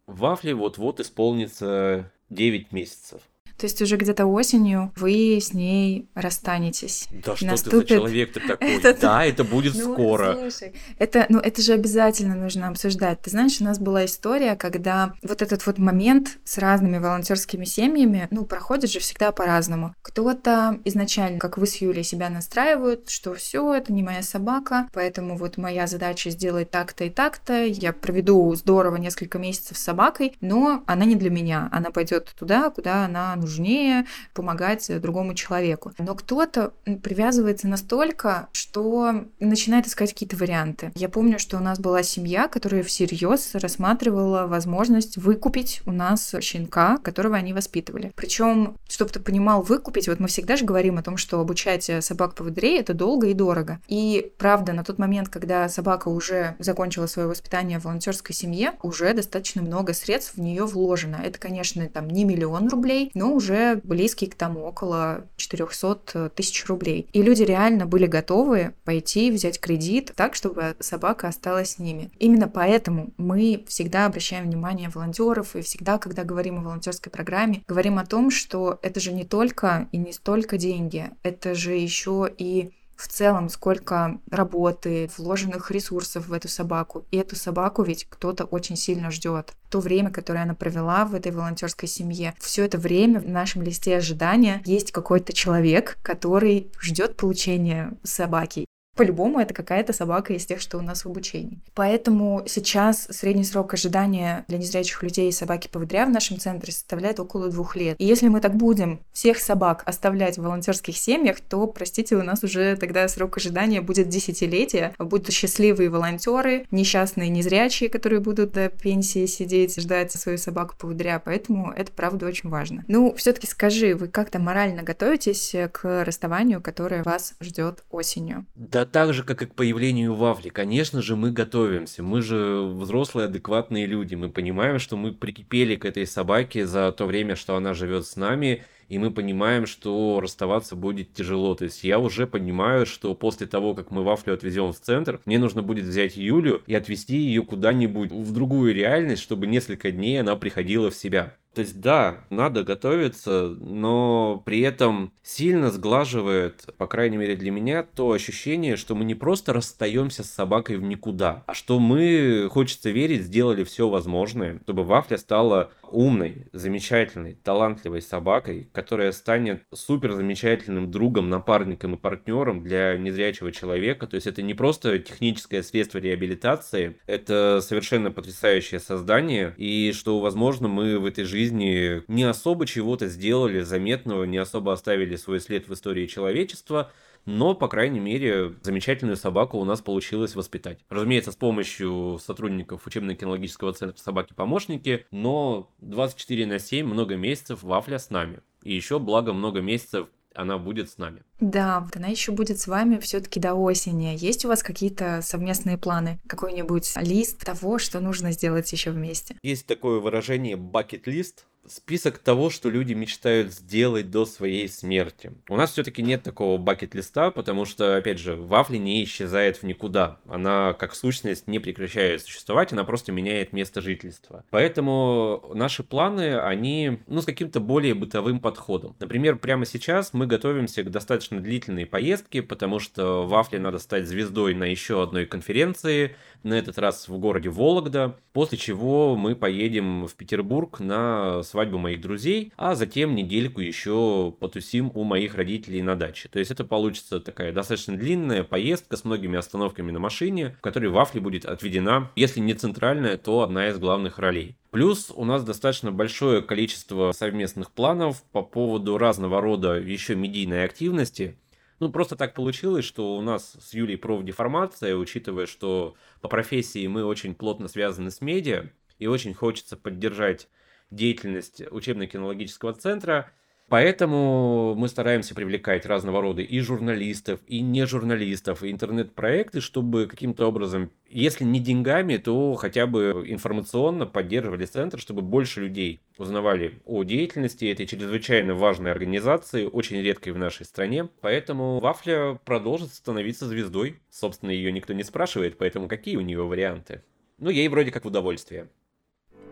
Вафли 0.07 0.53
вот-вот 0.53 1.01
исполнится 1.01 2.09
9 2.29 2.71
месяцев. 2.71 3.21
То 3.57 3.65
есть 3.65 3.81
уже 3.81 3.97
где-то 3.97 4.25
осенью 4.25 4.91
вы 4.95 5.39
с 5.41 5.53
ней 5.53 6.07
расстанетесь. 6.15 7.07
Да 7.11 7.35
что 7.35 7.45
Наступит... 7.45 7.87
ты 7.87 7.93
за 7.93 7.99
человек 7.99 8.33
ты 8.33 8.39
такой? 8.47 8.75
Этот... 8.75 8.99
Да, 8.99 9.25
это 9.25 9.43
будет 9.43 9.75
ну, 9.75 9.93
скоро. 9.93 10.35
Слушай, 10.39 10.73
это, 10.97 11.25
ну, 11.29 11.39
это 11.39 11.61
же 11.61 11.73
обязательно 11.73 12.35
нужно 12.35 12.67
обсуждать. 12.67 13.21
Ты 13.21 13.29
знаешь, 13.29 13.61
у 13.61 13.63
нас 13.63 13.79
была 13.79 14.05
история, 14.05 14.55
когда 14.55 15.13
вот 15.21 15.41
этот 15.41 15.65
вот 15.65 15.77
момент 15.77 16.37
с 16.43 16.57
разными 16.57 16.97
волонтерскими 16.97 17.65
семьями, 17.65 18.27
ну, 18.31 18.45
проходит 18.45 18.91
же 18.91 18.99
всегда 18.99 19.31
по-разному. 19.31 19.95
Кто-то 20.01 20.79
изначально, 20.85 21.39
как 21.39 21.57
вы 21.57 21.67
с 21.67 21.75
Юлей, 21.77 22.03
себя 22.03 22.29
настраивают, 22.29 23.09
что 23.09 23.33
все, 23.33 23.73
это 23.73 23.93
не 23.93 24.03
моя 24.03 24.23
собака, 24.23 24.89
поэтому 24.93 25.37
вот 25.37 25.57
моя 25.57 25.87
задача 25.87 26.29
сделать 26.29 26.71
так-то 26.71 27.05
и 27.05 27.09
так-то. 27.09 27.63
Я 27.65 27.93
проведу 27.93 28.53
здорово 28.55 28.97
несколько 28.97 29.39
месяцев 29.39 29.77
с 29.77 29.83
собакой, 29.83 30.35
но 30.41 30.83
она 30.85 31.05
не 31.05 31.15
для 31.15 31.29
меня. 31.29 31.69
Она 31.71 31.91
пойдет 31.91 32.33
туда, 32.37 32.69
куда 32.69 33.05
она 33.05 33.35
нужнее 33.43 34.05
помогать 34.33 34.89
другому 35.01 35.35
человеку. 35.35 35.91
Но 35.97 36.15
кто-то 36.15 36.73
привязывается 37.03 37.67
настолько, 37.67 38.47
что 38.53 39.25
начинает 39.39 39.87
искать 39.87 40.13
какие-то 40.13 40.37
варианты. 40.37 40.91
Я 40.95 41.09
помню, 41.09 41.39
что 41.39 41.57
у 41.57 41.59
нас 41.59 41.79
была 41.79 42.03
семья, 42.03 42.47
которая 42.47 42.83
всерьез 42.83 43.55
рассматривала 43.55 44.47
возможность 44.47 45.17
выкупить 45.17 45.81
у 45.85 45.91
нас 45.91 46.33
щенка, 46.41 46.97
которого 46.97 47.35
они 47.35 47.53
воспитывали. 47.53 48.11
Причем, 48.15 48.77
чтобы 48.87 49.11
ты 49.11 49.19
понимал, 49.19 49.61
выкупить, 49.61 50.07
вот 50.07 50.19
мы 50.19 50.27
всегда 50.27 50.55
же 50.55 50.65
говорим 50.65 50.97
о 50.97 51.03
том, 51.03 51.17
что 51.17 51.39
обучать 51.39 51.91
собак 51.99 52.35
поводырей 52.35 52.79
это 52.79 52.93
долго 52.93 53.27
и 53.27 53.33
дорого. 53.33 53.79
И 53.87 54.31
правда, 54.37 54.73
на 54.73 54.83
тот 54.83 54.97
момент, 54.97 55.29
когда 55.29 55.67
собака 55.67 56.07
уже 56.07 56.55
закончила 56.59 57.07
свое 57.07 57.27
воспитание 57.27 57.79
в 57.79 57.85
волонтерской 57.85 58.33
семье, 58.33 58.73
уже 58.81 59.13
достаточно 59.13 59.61
много 59.61 59.93
средств 59.93 60.35
в 60.35 60.39
нее 60.39 60.65
вложено. 60.65 61.19
Это, 61.23 61.39
конечно, 61.39 61.87
там 61.89 62.09
не 62.09 62.23
миллион 62.23 62.69
рублей, 62.69 63.11
но 63.13 63.32
уже 63.33 63.81
близкий 63.83 64.27
к 64.27 64.35
тому 64.35 64.65
около 64.65 65.27
400 65.37 66.31
тысяч 66.35 66.65
рублей. 66.65 67.09
И 67.13 67.21
люди 67.21 67.43
реально 67.43 67.85
были 67.85 68.05
готовы 68.05 68.73
пойти 68.83 69.31
взять 69.31 69.59
кредит 69.59 70.13
так, 70.15 70.35
чтобы 70.35 70.75
собака 70.79 71.27
осталась 71.27 71.71
с 71.71 71.79
ними. 71.79 72.11
Именно 72.19 72.47
поэтому 72.47 73.13
мы 73.17 73.63
всегда 73.67 74.05
обращаем 74.05 74.45
внимание 74.45 74.89
волонтеров 74.89 75.55
и 75.55 75.61
всегда, 75.61 75.97
когда 75.97 76.23
говорим 76.23 76.59
о 76.59 76.63
волонтерской 76.63 77.11
программе, 77.11 77.63
говорим 77.67 77.99
о 77.99 78.05
том, 78.05 78.29
что 78.31 78.79
это 78.81 78.99
же 78.99 79.11
не 79.11 79.23
только 79.23 79.87
и 79.91 79.97
не 79.97 80.13
столько 80.13 80.57
деньги, 80.57 81.09
это 81.23 81.55
же 81.55 81.73
еще 81.73 82.29
и 82.37 82.71
в 82.95 83.07
целом, 83.07 83.49
сколько 83.49 84.19
работы, 84.29 85.09
вложенных 85.17 85.71
ресурсов 85.71 86.27
в 86.27 86.33
эту 86.33 86.47
собаку. 86.47 87.05
И 87.11 87.17
эту 87.17 87.35
собаку 87.35 87.83
ведь 87.83 88.05
кто-то 88.09 88.45
очень 88.45 88.75
сильно 88.75 89.11
ждет. 89.11 89.53
То 89.69 89.79
время, 89.79 90.11
которое 90.11 90.43
она 90.43 90.53
провела 90.53 91.05
в 91.05 91.15
этой 91.15 91.31
волонтерской 91.31 91.89
семье, 91.89 92.33
все 92.39 92.65
это 92.65 92.77
время 92.77 93.19
в 93.19 93.27
нашем 93.27 93.61
листе 93.63 93.97
ожидания 93.97 94.61
есть 94.65 94.91
какой-то 94.91 95.33
человек, 95.33 95.97
который 96.01 96.71
ждет 96.79 97.17
получения 97.17 97.93
собаки. 98.03 98.65
По-любому 98.95 99.39
это 99.39 99.53
какая-то 99.53 99.91
собака 99.91 100.33
из 100.33 100.45
тех, 100.45 100.61
что 100.61 100.77
у 100.77 100.81
нас 100.81 101.03
в 101.03 101.07
обучении. 101.07 101.59
Поэтому 101.73 102.43
сейчас 102.45 103.07
средний 103.09 103.43
срок 103.43 103.73
ожидания 103.73 104.45
для 104.47 104.59
незрячих 104.59 105.01
людей 105.01 105.31
собаки-поводыря 105.31 106.05
в 106.05 106.11
нашем 106.11 106.37
центре 106.37 106.71
составляет 106.71 107.19
около 107.19 107.49
двух 107.49 107.75
лет. 107.75 107.95
И 107.97 108.05
если 108.05 108.27
мы 108.27 108.39
так 108.39 108.55
будем 108.55 108.99
всех 109.11 109.39
собак 109.39 109.81
оставлять 109.87 110.37
в 110.37 110.43
волонтерских 110.43 110.95
семьях, 110.95 111.41
то, 111.41 111.65
простите, 111.65 112.15
у 112.15 112.21
нас 112.21 112.43
уже 112.43 112.75
тогда 112.75 113.07
срок 113.07 113.37
ожидания 113.37 113.81
будет 113.81 114.09
десятилетие. 114.09 114.93
Будут 114.99 115.33
счастливые 115.33 115.89
волонтеры, 115.89 116.67
несчастные 116.69 117.29
незрячие, 117.29 117.89
которые 117.89 118.19
будут 118.19 118.51
до 118.51 118.69
пенсии 118.69 119.25
сидеть, 119.25 119.81
ждать 119.81 120.11
свою 120.11 120.37
собаку-поводыря. 120.37 121.19
Поэтому 121.23 121.71
это, 121.71 121.91
правда, 121.91 122.27
очень 122.27 122.49
важно. 122.49 122.85
Ну, 122.87 123.15
все 123.15 123.33
таки 123.33 123.47
скажи, 123.47 123.95
вы 123.95 124.07
как-то 124.07 124.37
морально 124.37 124.83
готовитесь 124.83 125.55
к 125.71 126.03
расставанию, 126.03 126.61
которое 126.61 127.01
вас 127.01 127.33
ждет 127.41 127.83
осенью? 127.89 128.45
Да, 128.55 128.82
так 128.85 129.13
же, 129.13 129.23
как 129.23 129.41
и 129.41 129.45
к 129.45 129.55
появлению 129.55 130.13
Вафли. 130.13 130.49
Конечно 130.49 131.01
же, 131.01 131.15
мы 131.15 131.31
готовимся. 131.31 132.03
Мы 132.03 132.21
же 132.21 132.61
взрослые, 132.63 133.25
адекватные 133.25 133.85
люди. 133.85 134.15
Мы 134.15 134.29
понимаем, 134.29 134.79
что 134.79 134.97
мы 134.97 135.11
прикипели 135.11 135.75
к 135.75 135.85
этой 135.85 136.07
собаке 136.07 136.65
за 136.65 136.91
то 136.91 137.05
время, 137.05 137.35
что 137.35 137.55
она 137.55 137.73
живет 137.73 138.05
с 138.05 138.15
нами, 138.15 138.63
и 138.89 138.97
мы 138.97 139.11
понимаем, 139.11 139.65
что 139.65 140.19
расставаться 140.21 140.75
будет 140.75 141.13
тяжело. 141.13 141.55
То 141.55 141.65
есть 141.65 141.83
я 141.83 141.99
уже 141.99 142.27
понимаю, 142.27 142.85
что 142.85 143.15
после 143.15 143.47
того, 143.47 143.73
как 143.75 143.91
мы 143.91 144.03
Вафлю 144.03 144.33
отвезем 144.33 144.71
в 144.71 144.79
центр, 144.79 145.19
мне 145.25 145.39
нужно 145.39 145.61
будет 145.61 145.85
взять 145.85 146.15
Юлю 146.15 146.61
и 146.67 146.75
отвезти 146.75 147.17
ее 147.17 147.43
куда-нибудь 147.43 148.11
в 148.11 148.33
другую 148.33 148.73
реальность, 148.73 149.21
чтобы 149.21 149.47
несколько 149.47 149.91
дней 149.91 150.19
она 150.19 150.35
приходила 150.35 150.91
в 150.91 150.95
себя. 150.95 151.35
То 151.53 151.61
есть 151.61 151.79
да, 151.79 152.25
надо 152.31 152.63
готовиться, 152.63 153.55
но 153.59 154.41
при 154.43 154.61
этом 154.61 155.13
сильно 155.21 155.69
сглаживает, 155.69 156.65
по 156.77 156.87
крайней 156.87 157.17
мере 157.17 157.35
для 157.35 157.51
меня, 157.51 157.83
то 157.83 158.11
ощущение, 158.11 158.75
что 158.75 158.95
мы 158.95 159.05
не 159.05 159.13
просто 159.13 159.53
расстаемся 159.53 160.23
с 160.23 160.31
собакой 160.31 160.77
в 160.77 160.83
никуда, 160.83 161.43
а 161.45 161.53
что 161.53 161.79
мы, 161.79 162.49
хочется 162.51 162.89
верить, 162.89 163.23
сделали 163.23 163.63
все 163.63 163.87
возможное, 163.87 164.59
чтобы 164.63 164.83
Вафля 164.83 165.17
стала 165.17 165.71
умной, 165.93 166.47
замечательной, 166.51 167.35
талантливой 167.35 168.01
собакой, 168.01 168.69
которая 168.73 169.11
станет 169.11 169.63
супер 169.73 170.13
замечательным 170.13 170.91
другом, 170.91 171.29
напарником 171.29 171.95
и 171.95 171.97
партнером 171.97 172.63
для 172.63 172.97
незрячего 172.97 173.51
человека. 173.51 174.07
То 174.07 174.15
есть 174.15 174.27
это 174.27 174.41
не 174.41 174.53
просто 174.53 174.99
техническое 174.99 175.63
средство 175.63 175.99
реабилитации, 175.99 176.97
это 177.05 177.61
совершенно 177.61 178.11
потрясающее 178.11 178.79
создание, 178.79 179.53
и 179.57 179.93
что, 179.93 180.19
возможно, 180.19 180.67
мы 180.67 180.99
в 180.99 181.05
этой 181.05 181.23
жизни 181.23 182.01
не 182.07 182.23
особо 182.23 182.65
чего-то 182.65 183.07
сделали 183.07 183.61
заметного, 183.61 184.23
не 184.23 184.37
особо 184.37 184.73
оставили 184.73 185.15
свой 185.15 185.39
след 185.39 185.67
в 185.67 185.73
истории 185.73 186.07
человечества, 186.07 186.91
но, 187.25 187.53
по 187.53 187.67
крайней 187.67 187.99
мере, 187.99 188.53
замечательную 188.61 189.17
собаку 189.17 189.57
у 189.57 189.65
нас 189.65 189.81
получилось 189.81 190.35
воспитать. 190.35 190.79
Разумеется, 190.89 191.31
с 191.31 191.35
помощью 191.35 192.19
сотрудников 192.21 192.85
учебно-кинологического 192.85 193.73
центра 193.73 193.97
собаки-помощники, 193.97 195.05
но 195.11 195.71
24 195.79 196.45
на 196.45 196.59
7, 196.59 196.85
много 196.85 197.15
месяцев 197.15 197.63
Вафля 197.63 197.99
с 197.99 198.09
нами. 198.09 198.39
И 198.63 198.73
еще, 198.73 198.99
благо, 198.99 199.33
много 199.33 199.61
месяцев 199.61 200.07
она 200.35 200.57
будет 200.57 200.89
с 200.89 200.97
нами. 200.97 201.23
Да, 201.39 201.81
вот 201.81 201.95
она 201.95 202.07
еще 202.07 202.31
будет 202.31 202.59
с 202.59 202.67
вами 202.67 202.97
все-таки 202.97 203.39
до 203.39 203.53
осени. 203.53 204.15
Есть 204.17 204.45
у 204.45 204.47
вас 204.47 204.63
какие-то 204.63 205.21
совместные 205.21 205.77
планы? 205.77 206.19
Какой-нибудь 206.27 206.93
лист 206.97 207.45
того, 207.45 207.77
что 207.77 207.99
нужно 207.99 208.31
сделать 208.31 208.71
еще 208.71 208.91
вместе? 208.91 209.35
Есть 209.43 209.67
такое 209.67 209.99
выражение 209.99 210.55
bucket-лист 210.55 211.45
список 211.67 212.19
того, 212.19 212.49
что 212.49 212.69
люди 212.69 212.93
мечтают 212.93 213.53
сделать 213.53 214.11
до 214.11 214.25
своей 214.25 214.67
смерти. 214.67 215.31
У 215.49 215.55
нас 215.55 215.71
все-таки 215.71 216.01
нет 216.01 216.23
такого 216.23 216.57
бакет-листа, 216.57 217.31
потому 217.31 217.65
что, 217.65 217.97
опять 217.97 218.19
же, 218.19 218.35
вафли 218.35 218.77
не 218.77 219.03
исчезает 219.03 219.57
в 219.57 219.63
никуда. 219.63 220.19
Она, 220.27 220.73
как 220.73 220.95
сущность, 220.95 221.47
не 221.47 221.59
прекращает 221.59 222.21
существовать, 222.21 222.73
она 222.73 222.83
просто 222.83 223.11
меняет 223.11 223.53
место 223.53 223.81
жительства. 223.81 224.43
Поэтому 224.49 225.51
наши 225.53 225.83
планы, 225.83 226.39
они, 226.39 226.99
ну, 227.07 227.21
с 227.21 227.25
каким-то 227.25 227.59
более 227.59 227.93
бытовым 227.93 228.39
подходом. 228.39 228.95
Например, 228.99 229.37
прямо 229.37 229.65
сейчас 229.65 230.13
мы 230.13 230.27
готовимся 230.27 230.83
к 230.83 230.91
достаточно 230.91 231.39
длительной 231.39 231.85
поездке, 231.85 232.41
потому 232.41 232.79
что 232.79 233.25
вафли 233.25 233.57
надо 233.57 233.79
стать 233.79 234.07
звездой 234.07 234.53
на 234.53 234.65
еще 234.65 235.01
одной 235.01 235.25
конференции, 235.25 236.15
на 236.43 236.55
этот 236.55 236.77
раз 236.77 237.07
в 237.07 237.17
городе 237.17 237.49
Вологда, 237.49 238.17
после 238.33 238.57
чего 238.57 239.15
мы 239.15 239.35
поедем 239.35 240.05
в 240.05 240.15
Петербург 240.15 240.79
на 240.79 241.41
свадьбу 241.53 241.77
моих 241.77 242.01
друзей, 242.01 242.51
а 242.57 242.73
затем 242.73 243.13
недельку 243.13 243.61
еще 243.61 244.33
потусим 244.39 244.91
у 244.95 245.03
моих 245.03 245.35
родителей 245.35 245.83
на 245.83 245.95
даче. 245.95 246.27
То 246.29 246.39
есть 246.39 246.49
это 246.49 246.63
получится 246.65 247.19
такая 247.19 247.53
достаточно 247.53 247.95
длинная 247.95 248.43
поездка 248.43 248.97
с 248.97 249.05
многими 249.05 249.37
остановками 249.37 249.91
на 249.91 249.99
машине, 249.99 250.55
в 250.57 250.61
которой 250.61 250.87
Вафли 250.87 251.19
будет 251.19 251.45
отведена, 251.45 252.09
если 252.15 252.39
не 252.39 252.55
центральная, 252.55 253.17
то 253.17 253.41
одна 253.41 253.69
из 253.69 253.77
главных 253.77 254.17
ролей. 254.17 254.55
Плюс 254.71 255.11
у 255.15 255.25
нас 255.25 255.43
достаточно 255.43 255.91
большое 255.91 256.41
количество 256.41 257.11
совместных 257.11 257.71
планов 257.71 258.23
по 258.31 258.41
поводу 258.41 258.97
разного 258.97 259.39
рода 259.39 259.75
еще 259.79 260.15
медийной 260.15 260.65
активности. 260.65 261.37
Ну, 261.79 261.91
просто 261.91 262.15
так 262.15 262.33
получилось, 262.33 262.85
что 262.85 263.15
у 263.15 263.21
нас 263.21 263.55
с 263.61 263.75
Юлей 263.75 263.97
профдеформация, 263.97 264.95
учитывая, 264.95 265.45
что 265.45 265.93
по 266.21 266.29
профессии 266.29 266.87
мы 266.87 267.05
очень 267.05 267.35
плотно 267.35 267.67
связаны 267.67 268.09
с 268.09 268.21
медиа, 268.21 268.71
и 268.97 269.05
очень 269.05 269.33
хочется 269.33 269.75
поддержать 269.75 270.47
деятельность 270.95 271.61
учебно-кинологического 271.71 272.73
центра. 272.73 273.31
Поэтому 273.69 274.75
мы 274.75 274.87
стараемся 274.87 275.33
привлекать 275.33 275.85
разного 275.85 276.21
рода 276.21 276.41
и 276.41 276.59
журналистов, 276.59 277.39
и 277.47 277.61
не 277.61 277.87
журналистов, 277.87 278.61
и 278.61 278.69
интернет-проекты, 278.69 279.61
чтобы 279.61 280.05
каким-то 280.05 280.45
образом, 280.45 280.91
если 281.09 281.43
не 281.43 281.59
деньгами, 281.59 282.17
то 282.17 282.53
хотя 282.55 282.85
бы 282.85 283.23
информационно 283.25 284.05
поддерживали 284.05 284.65
центр, 284.65 284.99
чтобы 284.99 285.21
больше 285.21 285.61
людей 285.61 286.01
узнавали 286.17 286.81
о 286.85 287.03
деятельности 287.03 287.65
этой 287.65 287.87
чрезвычайно 287.87 288.53
важной 288.53 288.91
организации, 288.91 289.65
очень 289.65 290.01
редкой 290.01 290.33
в 290.33 290.37
нашей 290.37 290.65
стране. 290.65 291.09
Поэтому 291.21 291.79
Вафля 291.79 292.39
продолжит 292.45 292.93
становиться 292.93 293.47
звездой. 293.47 294.01
Собственно, 294.11 294.51
ее 294.51 294.71
никто 294.71 294.93
не 294.93 295.03
спрашивает, 295.03 295.57
поэтому 295.57 295.87
какие 295.87 296.17
у 296.17 296.21
нее 296.21 296.43
варианты? 296.43 297.01
Ну, 297.39 297.49
ей 297.49 297.67
вроде 297.69 297.91
как 297.91 298.03
в 298.03 298.09
удовольствие. 298.09 298.69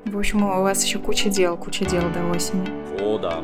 В 0.05 0.17
общем, 0.17 0.43
у 0.43 0.61
вас 0.63 0.83
еще 0.83 0.99
куча 0.99 1.29
дел, 1.29 1.57
куча 1.57 1.85
дел 1.85 2.03
до 2.09 2.29
осени. 2.31 2.67
О, 2.99 3.17
да. 3.17 3.43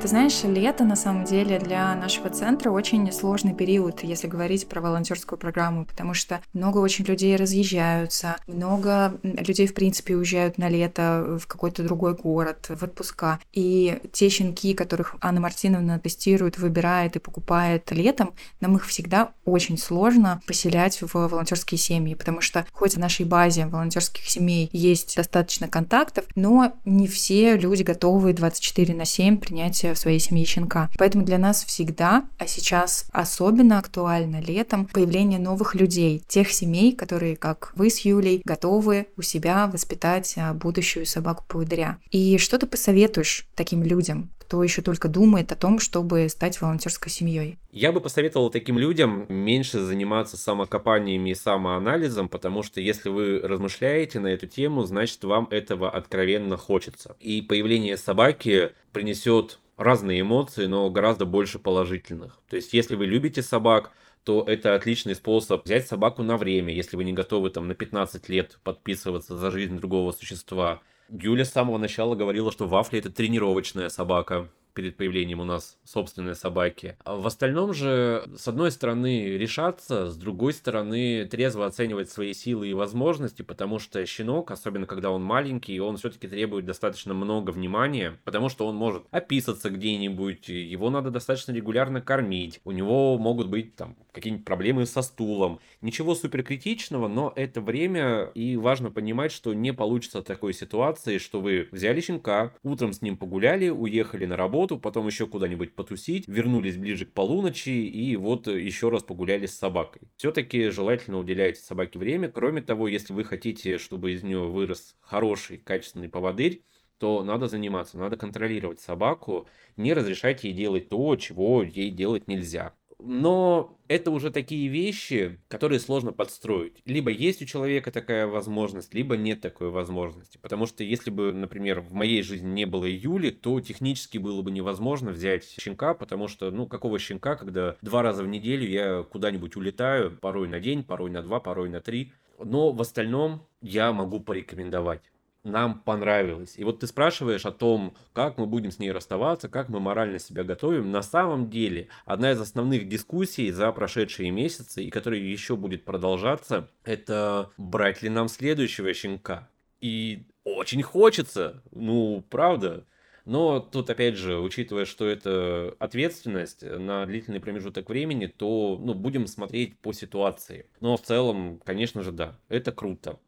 Ты 0.00 0.08
знаешь, 0.08 0.42
лето 0.44 0.84
на 0.84 0.96
самом 0.96 1.24
деле 1.24 1.58
для 1.58 1.94
нашего 1.94 2.28
центра 2.30 2.70
очень 2.70 3.10
сложный 3.12 3.54
период, 3.54 4.02
если 4.02 4.26
говорить 4.26 4.68
про 4.68 4.80
волонтерскую 4.80 5.38
программу, 5.38 5.84
потому 5.84 6.14
что 6.14 6.40
много 6.52 6.78
очень 6.78 7.04
людей 7.04 7.36
разъезжаются, 7.36 8.36
много 8.46 9.18
людей, 9.22 9.66
в 9.66 9.74
принципе, 9.74 10.16
уезжают 10.16 10.58
на 10.58 10.68
лето 10.68 11.38
в 11.40 11.46
какой-то 11.46 11.82
другой 11.82 12.14
город, 12.14 12.66
в 12.68 12.82
отпуска. 12.82 13.38
И 13.52 13.98
те 14.12 14.28
щенки, 14.28 14.74
которых 14.74 15.16
Анна 15.20 15.40
Мартиновна 15.40 15.98
тестирует, 15.98 16.58
выбирает 16.58 17.16
и 17.16 17.20
покупает 17.20 17.90
летом, 17.90 18.34
нам 18.60 18.76
их 18.76 18.86
всегда 18.86 19.32
очень 19.44 19.78
сложно 19.78 20.40
поселять 20.46 21.00
в 21.00 21.14
волонтерские 21.14 21.78
семьи, 21.78 22.14
потому 22.14 22.40
что 22.40 22.66
хоть 22.72 22.94
в 22.94 22.98
нашей 22.98 23.26
базе 23.26 23.66
волонтерских 23.66 24.28
семей 24.28 24.68
есть 24.72 25.16
достаточно 25.16 25.68
контактов, 25.68 26.24
но 26.34 26.72
не 26.84 27.06
все 27.06 27.56
люди 27.56 27.82
готовы 27.82 28.32
24 28.32 28.94
на 28.94 29.04
7 29.04 29.38
принятия 29.38 29.83
в 29.92 29.98
своей 29.98 30.18
семье 30.18 30.44
щенка. 30.44 30.90
Поэтому 30.98 31.24
для 31.24 31.38
нас 31.38 31.64
всегда, 31.64 32.24
а 32.38 32.46
сейчас 32.46 33.06
особенно 33.12 33.78
актуально 33.78 34.40
летом, 34.40 34.86
появление 34.86 35.38
новых 35.38 35.74
людей, 35.74 36.22
тех 36.26 36.50
семей, 36.50 36.94
которые, 36.94 37.36
как 37.36 37.72
вы 37.76 37.90
с 37.90 38.00
Юлей, 38.00 38.40
готовы 38.44 39.08
у 39.16 39.22
себя 39.22 39.66
воспитать 39.66 40.34
а, 40.36 40.54
будущую 40.54 41.06
собаку-поводыря. 41.06 41.98
И 42.10 42.38
что 42.38 42.58
ты 42.58 42.66
посоветуешь 42.66 43.46
таким 43.54 43.82
людям, 43.82 44.30
кто 44.46 44.62
еще 44.62 44.82
только 44.82 45.08
думает 45.08 45.50
о 45.52 45.56
том, 45.56 45.78
чтобы 45.78 46.28
стать 46.28 46.60
волонтерской 46.60 47.10
семьей? 47.10 47.58
Я 47.72 47.92
бы 47.92 48.00
посоветовал 48.00 48.50
таким 48.50 48.78
людям 48.78 49.26
меньше 49.28 49.80
заниматься 49.80 50.36
самокопаниями 50.36 51.30
и 51.30 51.34
самоанализом, 51.34 52.28
потому 52.28 52.62
что 52.62 52.80
если 52.80 53.08
вы 53.08 53.40
размышляете 53.40 54.20
на 54.20 54.28
эту 54.28 54.46
тему, 54.46 54.84
значит 54.84 55.24
вам 55.24 55.48
этого 55.50 55.90
откровенно 55.90 56.56
хочется. 56.56 57.16
И 57.20 57.42
появление 57.42 57.96
собаки 57.96 58.70
принесет 58.94 59.58
разные 59.76 60.22
эмоции, 60.22 60.64
но 60.64 60.88
гораздо 60.88 61.26
больше 61.26 61.58
положительных. 61.58 62.40
То 62.48 62.56
есть, 62.56 62.72
если 62.72 62.94
вы 62.94 63.04
любите 63.04 63.42
собак, 63.42 63.92
то 64.22 64.42
это 64.42 64.74
отличный 64.74 65.14
способ 65.14 65.66
взять 65.66 65.86
собаку 65.86 66.22
на 66.22 66.38
время, 66.38 66.72
если 66.72 66.96
вы 66.96 67.04
не 67.04 67.12
готовы 67.12 67.50
там 67.50 67.68
на 67.68 67.74
15 67.74 68.28
лет 68.30 68.58
подписываться 68.64 69.36
за 69.36 69.50
жизнь 69.50 69.76
другого 69.76 70.12
существа. 70.12 70.80
Юля 71.10 71.44
с 71.44 71.52
самого 71.52 71.76
начала 71.76 72.14
говорила, 72.14 72.50
что 72.50 72.66
Вафли 72.66 73.00
это 73.00 73.10
тренировочная 73.10 73.90
собака. 73.90 74.48
Перед 74.74 74.96
появлением 74.96 75.40
у 75.40 75.44
нас 75.44 75.78
собственной 75.84 76.34
собаки. 76.34 76.96
А 77.04 77.16
в 77.16 77.26
остальном 77.26 77.72
же, 77.72 78.28
с 78.36 78.46
одной 78.48 78.70
стороны, 78.70 79.38
решаться, 79.38 80.10
с 80.10 80.16
другой 80.16 80.52
стороны, 80.52 81.26
трезво 81.26 81.66
оценивать 81.66 82.10
свои 82.10 82.34
силы 82.34 82.68
и 82.68 82.74
возможности, 82.74 83.42
потому 83.42 83.78
что 83.78 84.04
щенок, 84.04 84.50
особенно 84.50 84.86
когда 84.86 85.10
он 85.10 85.22
маленький, 85.22 85.80
он 85.80 85.96
все-таки 85.96 86.28
требует 86.28 86.66
достаточно 86.66 87.14
много 87.14 87.50
внимания, 87.50 88.18
потому 88.24 88.48
что 88.48 88.66
он 88.66 88.76
может 88.76 89.04
описаться 89.10 89.70
где-нибудь, 89.70 90.48
его 90.48 90.90
надо 90.90 91.10
достаточно 91.10 91.52
регулярно 91.52 92.00
кормить, 92.00 92.60
у 92.64 92.72
него 92.72 93.16
могут 93.18 93.48
быть 93.48 93.76
там 93.76 93.96
какие-нибудь 94.14 94.46
проблемы 94.46 94.86
со 94.86 95.02
стулом. 95.02 95.60
Ничего 95.82 96.14
суперкритичного, 96.14 97.08
но 97.08 97.32
это 97.34 97.60
время, 97.60 98.30
и 98.34 98.56
важно 98.56 98.90
понимать, 98.90 99.32
что 99.32 99.52
не 99.52 99.72
получится 99.72 100.22
такой 100.22 100.54
ситуации, 100.54 101.18
что 101.18 101.40
вы 101.40 101.68
взяли 101.72 102.00
щенка, 102.00 102.54
утром 102.62 102.92
с 102.92 103.02
ним 103.02 103.16
погуляли, 103.16 103.68
уехали 103.68 104.24
на 104.24 104.36
работу, 104.36 104.78
потом 104.78 105.06
еще 105.06 105.26
куда-нибудь 105.26 105.74
потусить, 105.74 106.28
вернулись 106.28 106.76
ближе 106.76 107.04
к 107.06 107.12
полуночи 107.12 107.70
и 107.70 108.16
вот 108.16 108.46
еще 108.46 108.88
раз 108.88 109.02
погуляли 109.02 109.46
с 109.46 109.58
собакой. 109.58 110.02
Все-таки 110.16 110.70
желательно 110.70 111.18
уделять 111.18 111.58
собаке 111.58 111.98
время. 111.98 112.28
Кроме 112.28 112.62
того, 112.62 112.88
если 112.88 113.12
вы 113.12 113.24
хотите, 113.24 113.78
чтобы 113.78 114.12
из 114.12 114.22
нее 114.22 114.44
вырос 114.44 114.96
хороший, 115.00 115.58
качественный 115.58 116.08
поводырь, 116.08 116.62
то 116.98 117.24
надо 117.24 117.48
заниматься, 117.48 117.98
надо 117.98 118.16
контролировать 118.16 118.80
собаку, 118.80 119.48
не 119.76 119.92
разрешайте 119.92 120.48
ей 120.48 120.56
делать 120.56 120.88
то, 120.88 121.16
чего 121.16 121.62
ей 121.62 121.90
делать 121.90 122.28
нельзя. 122.28 122.74
Но 122.98 123.78
это 123.88 124.10
уже 124.10 124.30
такие 124.30 124.68
вещи, 124.68 125.38
которые 125.48 125.80
сложно 125.80 126.12
подстроить. 126.12 126.80
Либо 126.84 127.10
есть 127.10 127.42
у 127.42 127.44
человека 127.44 127.90
такая 127.90 128.26
возможность, 128.26 128.94
либо 128.94 129.16
нет 129.16 129.40
такой 129.40 129.70
возможности. 129.70 130.38
Потому 130.38 130.66
что 130.66 130.84
если 130.84 131.10
бы, 131.10 131.32
например, 131.32 131.80
в 131.80 131.92
моей 131.92 132.22
жизни 132.22 132.48
не 132.48 132.64
было 132.64 132.86
Юли, 132.86 133.30
то 133.30 133.60
технически 133.60 134.18
было 134.18 134.42
бы 134.42 134.50
невозможно 134.50 135.10
взять 135.10 135.44
щенка, 135.60 135.94
потому 135.94 136.28
что, 136.28 136.50
ну, 136.50 136.66
какого 136.66 136.98
щенка, 136.98 137.36
когда 137.36 137.76
два 137.82 138.02
раза 138.02 138.22
в 138.22 138.28
неделю 138.28 138.66
я 138.66 139.02
куда-нибудь 139.02 139.56
улетаю, 139.56 140.16
порой 140.20 140.48
на 140.48 140.60
день, 140.60 140.82
порой 140.84 141.10
на 141.10 141.22
два, 141.22 141.40
порой 141.40 141.68
на 141.68 141.80
три. 141.80 142.12
Но 142.38 142.72
в 142.72 142.80
остальном 142.80 143.46
я 143.60 143.92
могу 143.92 144.20
порекомендовать 144.20 145.02
нам 145.44 145.80
понравилось. 145.80 146.54
И 146.56 146.64
вот 146.64 146.80
ты 146.80 146.86
спрашиваешь 146.86 147.46
о 147.46 147.52
том, 147.52 147.94
как 148.12 148.38
мы 148.38 148.46
будем 148.46 148.70
с 148.70 148.78
ней 148.78 148.90
расставаться, 148.90 149.48
как 149.48 149.68
мы 149.68 149.78
морально 149.78 150.18
себя 150.18 150.42
готовим. 150.42 150.90
На 150.90 151.02
самом 151.02 151.50
деле, 151.50 151.88
одна 152.04 152.32
из 152.32 152.40
основных 152.40 152.88
дискуссий 152.88 153.50
за 153.50 153.70
прошедшие 153.72 154.30
месяцы, 154.30 154.84
и 154.84 154.90
которая 154.90 155.20
еще 155.20 155.56
будет 155.56 155.84
продолжаться, 155.84 156.70
это 156.84 157.50
брать 157.56 158.02
ли 158.02 158.08
нам 158.08 158.28
следующего 158.28 158.92
щенка. 158.94 159.48
И 159.80 160.26
очень 160.44 160.82
хочется, 160.82 161.62
ну, 161.72 162.24
правда. 162.30 162.86
Но 163.24 163.60
тут, 163.60 163.88
опять 163.88 164.16
же, 164.16 164.38
учитывая, 164.38 164.84
что 164.84 165.06
это 165.06 165.74
ответственность 165.78 166.62
на 166.62 167.06
длительный 167.06 167.40
промежуток 167.40 167.88
времени, 167.88 168.26
то 168.26 168.78
ну, 168.80 168.94
будем 168.94 169.26
смотреть 169.26 169.78
по 169.78 169.92
ситуации. 169.92 170.66
Но 170.80 170.96
в 170.96 171.02
целом, 171.02 171.60
конечно 171.64 172.02
же, 172.02 172.12
да, 172.12 172.38
это 172.48 172.70
круто. 172.70 173.18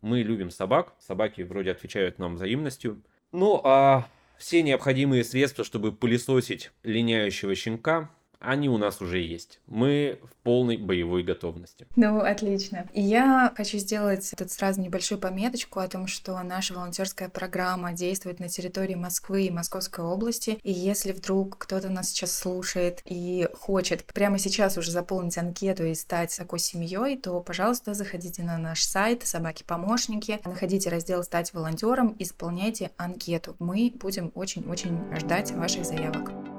Мы 0.00 0.22
любим 0.22 0.50
собак, 0.50 0.94
собаки 0.98 1.42
вроде 1.42 1.70
отвечают 1.72 2.18
нам 2.18 2.36
взаимностью. 2.36 3.02
Ну, 3.32 3.60
а 3.64 4.06
все 4.38 4.62
необходимые 4.62 5.24
средства, 5.24 5.64
чтобы 5.64 5.92
пылесосить 5.92 6.70
линяющего 6.82 7.54
щенка, 7.54 8.10
они 8.40 8.68
у 8.68 8.78
нас 8.78 9.00
уже 9.00 9.18
есть. 9.18 9.60
Мы 9.66 10.18
в 10.22 10.34
полной 10.42 10.76
боевой 10.76 11.22
готовности. 11.22 11.86
Ну, 11.96 12.20
отлично. 12.20 12.88
И 12.92 13.00
я 13.00 13.52
хочу 13.56 13.78
сделать 13.78 14.32
тут 14.36 14.50
сразу 14.50 14.80
небольшую 14.80 15.18
пометочку 15.20 15.80
о 15.80 15.88
том, 15.88 16.06
что 16.06 16.40
наша 16.42 16.74
волонтерская 16.74 17.28
программа 17.28 17.92
действует 17.92 18.40
на 18.40 18.48
территории 18.48 18.94
Москвы 18.94 19.46
и 19.46 19.50
Московской 19.50 20.04
области. 20.04 20.58
И 20.62 20.72
если 20.72 21.12
вдруг 21.12 21.58
кто-то 21.58 21.88
нас 21.88 22.10
сейчас 22.10 22.36
слушает 22.36 23.02
и 23.04 23.48
хочет 23.54 24.04
прямо 24.04 24.38
сейчас 24.38 24.78
уже 24.78 24.90
заполнить 24.90 25.38
анкету 25.38 25.84
и 25.84 25.94
стать 25.94 26.36
такой 26.36 26.58
семьей, 26.58 27.16
то, 27.16 27.40
пожалуйста, 27.40 27.94
заходите 27.94 28.42
на 28.42 28.58
наш 28.58 28.82
сайт 28.82 29.26
«Собаки-помощники», 29.26 30.40
находите 30.44 30.90
раздел 30.90 31.22
«Стать 31.22 31.52
волонтером», 31.54 32.14
исполняйте 32.18 32.90
анкету. 32.96 33.56
Мы 33.58 33.92
будем 33.94 34.32
очень-очень 34.34 35.00
ждать 35.18 35.52
ваших 35.52 35.84
заявок. 35.84 36.55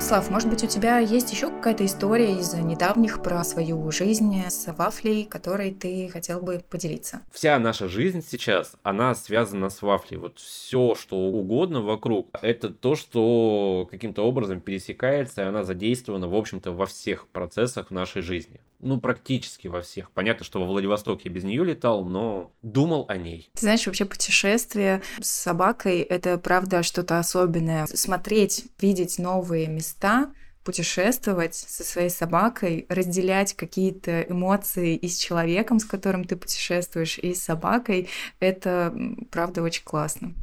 Слав, 0.00 0.30
может 0.30 0.48
быть, 0.48 0.64
у 0.64 0.66
тебя 0.66 0.98
есть 0.98 1.30
еще 1.30 1.50
какая-то 1.50 1.84
история 1.84 2.32
из 2.32 2.54
недавних 2.54 3.22
про 3.22 3.44
свою 3.44 3.90
жизнь 3.92 4.34
с 4.48 4.66
вафлей, 4.72 5.24
которой 5.24 5.72
ты 5.72 6.08
хотел 6.08 6.40
бы 6.40 6.64
поделиться? 6.68 7.20
Вся 7.30 7.58
наша 7.58 7.86
жизнь 7.86 8.24
сейчас, 8.26 8.72
она 8.82 9.14
связана 9.14 9.68
с 9.68 9.82
вафлей. 9.82 10.16
Вот 10.16 10.38
все, 10.38 10.94
что 10.94 11.16
угодно 11.16 11.82
вокруг, 11.82 12.28
это 12.40 12.70
то, 12.70 12.96
что 12.96 13.86
каким-то 13.90 14.22
образом 14.22 14.60
пересекается, 14.60 15.42
и 15.42 15.44
она 15.44 15.64
задействована, 15.64 16.28
в 16.28 16.34
общем-то, 16.34 16.72
во 16.72 16.86
всех 16.86 17.28
процессах 17.28 17.90
нашей 17.90 18.22
жизни. 18.22 18.60
Ну, 18.80 18.98
практически 19.00 19.68
во 19.68 19.82
всех. 19.82 20.10
Понятно, 20.10 20.44
что 20.44 20.60
во 20.60 20.66
Владивосток 20.66 21.24
я 21.24 21.30
без 21.30 21.44
нее 21.44 21.64
летал, 21.64 22.04
но 22.04 22.50
думал 22.62 23.04
о 23.08 23.16
ней. 23.16 23.50
Ты 23.54 23.60
знаешь, 23.60 23.86
вообще 23.86 24.06
путешествие 24.06 25.02
с 25.20 25.28
собакой— 25.28 26.00
это, 26.00 26.38
правда, 26.38 26.82
что-то 26.82 27.18
особенное. 27.18 27.86
Смотреть, 27.86 28.66
видеть 28.80 29.18
новые 29.18 29.66
места, 29.66 30.32
путешествовать 30.64 31.54
со 31.54 31.84
своей 31.84 32.10
собакой, 32.10 32.86
разделять 32.88 33.54
какие-то 33.54 34.22
эмоции 34.22 34.94
и 34.94 35.08
с 35.08 35.18
человеком, 35.18 35.78
с 35.78 35.84
которым 35.84 36.24
ты 36.24 36.36
путешествуешь, 36.36 37.18
и 37.18 37.34
с 37.34 37.42
собакой, 37.42 38.08
это, 38.40 38.94
правда, 39.30 39.62
очень 39.62 39.84
классно. 39.84 40.34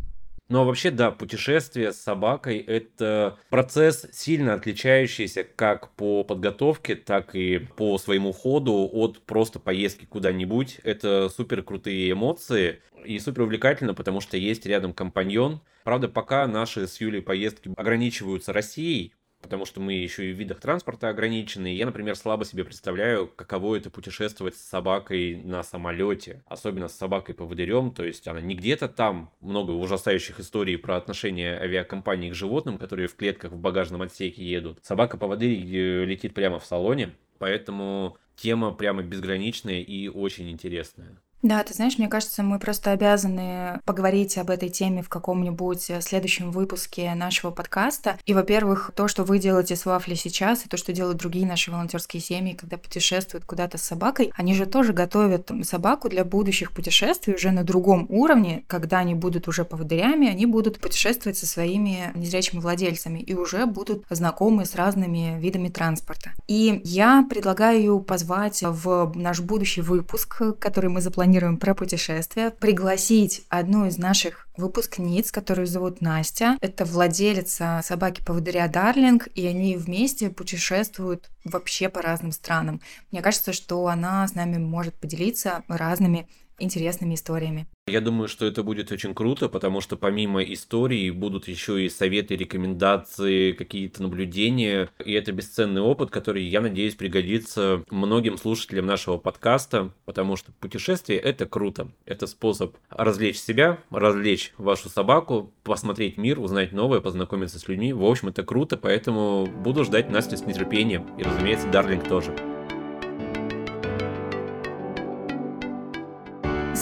А 0.49 0.63
вообще, 0.63 0.91
да, 0.91 1.11
путешествие 1.11 1.91
с 1.91 1.97
собакой– 1.97 2.57
это 2.67 3.37
процесс, 3.49 4.07
сильно 4.13 4.53
отличающийся 4.53 5.43
как 5.43 5.93
по 5.95 6.23
подготовке, 6.23 6.95
так 6.95 7.35
и 7.35 7.59
по 7.59 7.97
своему 7.97 8.31
ходу 8.31 8.89
от 8.91 9.21
просто 9.23 9.59
поездки 9.59 10.05
куда-нибудь. 10.05 10.79
Это 10.83 11.27
супер 11.29 11.63
крутые 11.63 12.11
эмоции 12.11 12.81
и 13.03 13.19
супер 13.19 13.41
увлекательно, 13.43 13.93
потому 13.93 14.21
что 14.21 14.37
есть 14.37 14.65
рядом 14.65 14.93
компаньон. 14.93 15.61
Правда, 15.83 16.07
пока 16.07 16.47
наши 16.47 16.87
с 16.87 16.99
Юлей 17.01 17.21
поездки 17.21 17.71
ограничиваются 17.75 18.53
Россией, 18.53 19.13
потому 19.41 19.65
что 19.65 19.79
мы 19.79 19.93
еще 19.93 20.29
и 20.29 20.33
в 20.33 20.37
видах 20.37 20.59
транспорта 20.59 21.09
ограничены. 21.09 21.75
Я, 21.75 21.85
например, 21.85 22.15
слабо 22.15 22.45
себе 22.45 22.63
представляю, 22.63 23.27
каково 23.27 23.77
это 23.77 23.89
путешествовать 23.89 24.55
с 24.55 24.61
собакой 24.61 25.41
на 25.43 25.63
самолете, 25.63 26.43
особенно 26.47 26.87
с 26.87 26.97
собакой 26.97 27.35
по 27.35 27.43
поводырем, 27.43 27.91
то 27.91 28.03
есть 28.03 28.27
она 28.27 28.41
не 28.41 28.55
где-то 28.55 28.89
там, 28.89 29.31
много 29.39 29.71
ужасающих 29.71 30.39
историй 30.39 30.77
про 30.77 30.97
отношение 30.97 31.57
авиакомпаний 31.59 32.31
к 32.31 32.35
животным, 32.35 32.77
которые 32.77 33.07
в 33.07 33.15
клетках 33.15 33.51
в 33.51 33.57
багажном 33.57 34.01
отсеке 34.01 34.43
едут. 34.43 34.79
Собака 34.83 35.17
по 35.17 35.27
поводырь 35.27 35.59
э, 35.59 36.05
летит 36.05 36.33
прямо 36.33 36.57
в 36.57 36.65
салоне, 36.65 37.13
поэтому 37.37 38.17
тема 38.37 38.73
прямо 38.73 39.03
безграничная 39.03 39.81
и 39.81 40.07
очень 40.07 40.49
интересная. 40.49 41.21
Да, 41.43 41.63
ты 41.63 41.75
знаешь, 41.75 41.99
мне 41.99 42.07
кажется, 42.07 42.41
мы 42.41 42.57
просто 42.57 42.91
обязаны 42.91 43.79
поговорить 43.85 44.39
об 44.39 44.49
этой 44.49 44.69
теме 44.69 45.03
в 45.03 45.09
каком-нибудь 45.09 45.87
э, 45.91 46.01
следующем 46.01 46.49
выпуске 46.49 47.13
нашего 47.13 47.51
подкаста. 47.51 48.17
И, 48.25 48.33
во-первых, 48.33 48.91
то, 48.95 49.07
что 49.07 49.23
вы 49.23 49.37
делаете 49.37 49.75
с 49.75 49.85
Вафли 49.85 50.15
сейчас, 50.15 50.65
и 50.65 50.67
то, 50.67 50.77
что 50.77 50.93
делают 50.93 51.19
другие 51.19 51.45
наши 51.45 51.69
волонтерские 51.69 52.21
семьи, 52.21 52.55
когда 52.55 52.77
путешествуют 52.77 53.45
куда-то 53.45 53.77
с 53.77 53.83
собакой, 53.83 54.33
они 54.35 54.55
же 54.55 54.65
тоже 54.65 54.93
готовят 54.93 55.51
собаку 55.61 56.09
для 56.09 56.25
будущих 56.25 56.71
путешествий 56.71 57.35
уже 57.35 57.51
на 57.51 57.63
другом 57.63 58.07
уровне, 58.09 58.63
когда 58.65 58.97
они 58.97 59.13
будут 59.13 59.47
уже 59.47 59.63
поводырями, 59.63 60.27
они 60.27 60.47
будут 60.47 60.79
путешествовать 60.79 61.37
со 61.37 61.45
своими 61.45 62.11
незрячими 62.15 62.59
владельцами 62.59 63.19
и 63.19 63.35
уже 63.35 63.67
будут 63.67 64.05
знакомы 64.09 64.65
с 64.65 64.73
разными 64.73 65.39
видами 65.39 65.69
транспорта. 65.69 66.31
И 66.47 66.81
я 66.83 67.23
предлагаю 67.29 67.99
позвать 67.99 68.63
в 68.63 69.11
наш 69.13 69.39
будущий 69.41 69.81
выпуск, 69.81 70.41
который 70.59 70.89
мы 70.89 70.99
запланировали 70.99 71.26
планируем 71.27 71.57
про 71.57 71.75
путешествия, 71.75 72.51
пригласить 72.51 73.43
одну 73.49 73.85
из 73.85 73.97
наших 73.97 74.47
выпускниц, 74.55 75.29
которую 75.29 75.67
зовут 75.67 75.99
Настя. 75.99 76.57
Это 76.61 76.85
владелица 76.85 77.81
собаки-поводыря 77.83 78.69
Дарлинг, 78.69 79.27
и 79.35 79.45
они 79.45 79.75
вместе 79.75 80.29
путешествуют 80.29 81.29
вообще 81.43 81.89
по 81.89 82.01
разным 82.01 82.31
странам. 82.31 82.79
Мне 83.11 83.21
кажется, 83.21 83.51
что 83.51 83.87
она 83.87 84.25
с 84.25 84.35
нами 84.35 84.57
может 84.57 84.97
поделиться 84.97 85.63
разными 85.67 86.29
интересными 86.59 87.15
историями. 87.15 87.67
Я 87.87 88.01
думаю, 88.01 88.27
что 88.27 88.45
это 88.45 88.63
будет 88.63 88.91
очень 88.91 89.13
круто, 89.13 89.47
потому 89.47 89.79
что 89.79 89.95
помимо 89.95 90.43
истории 90.43 91.09
будут 91.09 91.47
еще 91.47 91.85
и 91.85 91.89
советы, 91.89 92.35
рекомендации, 92.35 93.53
какие-то 93.53 94.03
наблюдения. 94.03 94.89
И 95.05 95.13
это 95.13 95.31
бесценный 95.31 95.81
опыт, 95.81 96.11
который, 96.11 96.43
я 96.43 96.59
надеюсь, 96.59 96.95
пригодится 96.95 97.83
многим 97.89 98.37
слушателям 98.37 98.85
нашего 98.85 99.17
подкаста, 99.17 99.93
потому 100.05 100.35
что 100.35 100.51
путешествие– 100.59 101.17
это 101.19 101.45
круто. 101.45 101.89
Это 102.05 102.27
способ 102.27 102.75
развлечь 102.89 103.39
себя, 103.39 103.79
развлечь 103.89 104.53
вашу 104.57 104.89
собаку, 104.89 105.53
посмотреть 105.63 106.17
мир, 106.17 106.39
узнать 106.39 106.73
новое, 106.73 106.99
познакомиться 106.99 107.57
с 107.57 107.67
людьми. 107.69 107.93
В 107.93 108.03
общем, 108.03 108.27
это 108.29 108.43
круто, 108.43 108.75
поэтому 108.75 109.45
буду 109.45 109.85
ждать 109.85 110.09
Настю 110.09 110.35
с 110.35 110.45
нетерпением. 110.45 111.07
И, 111.17 111.23
разумеется, 111.23 111.69
Дарлинг 111.69 112.07
тоже. 112.07 112.35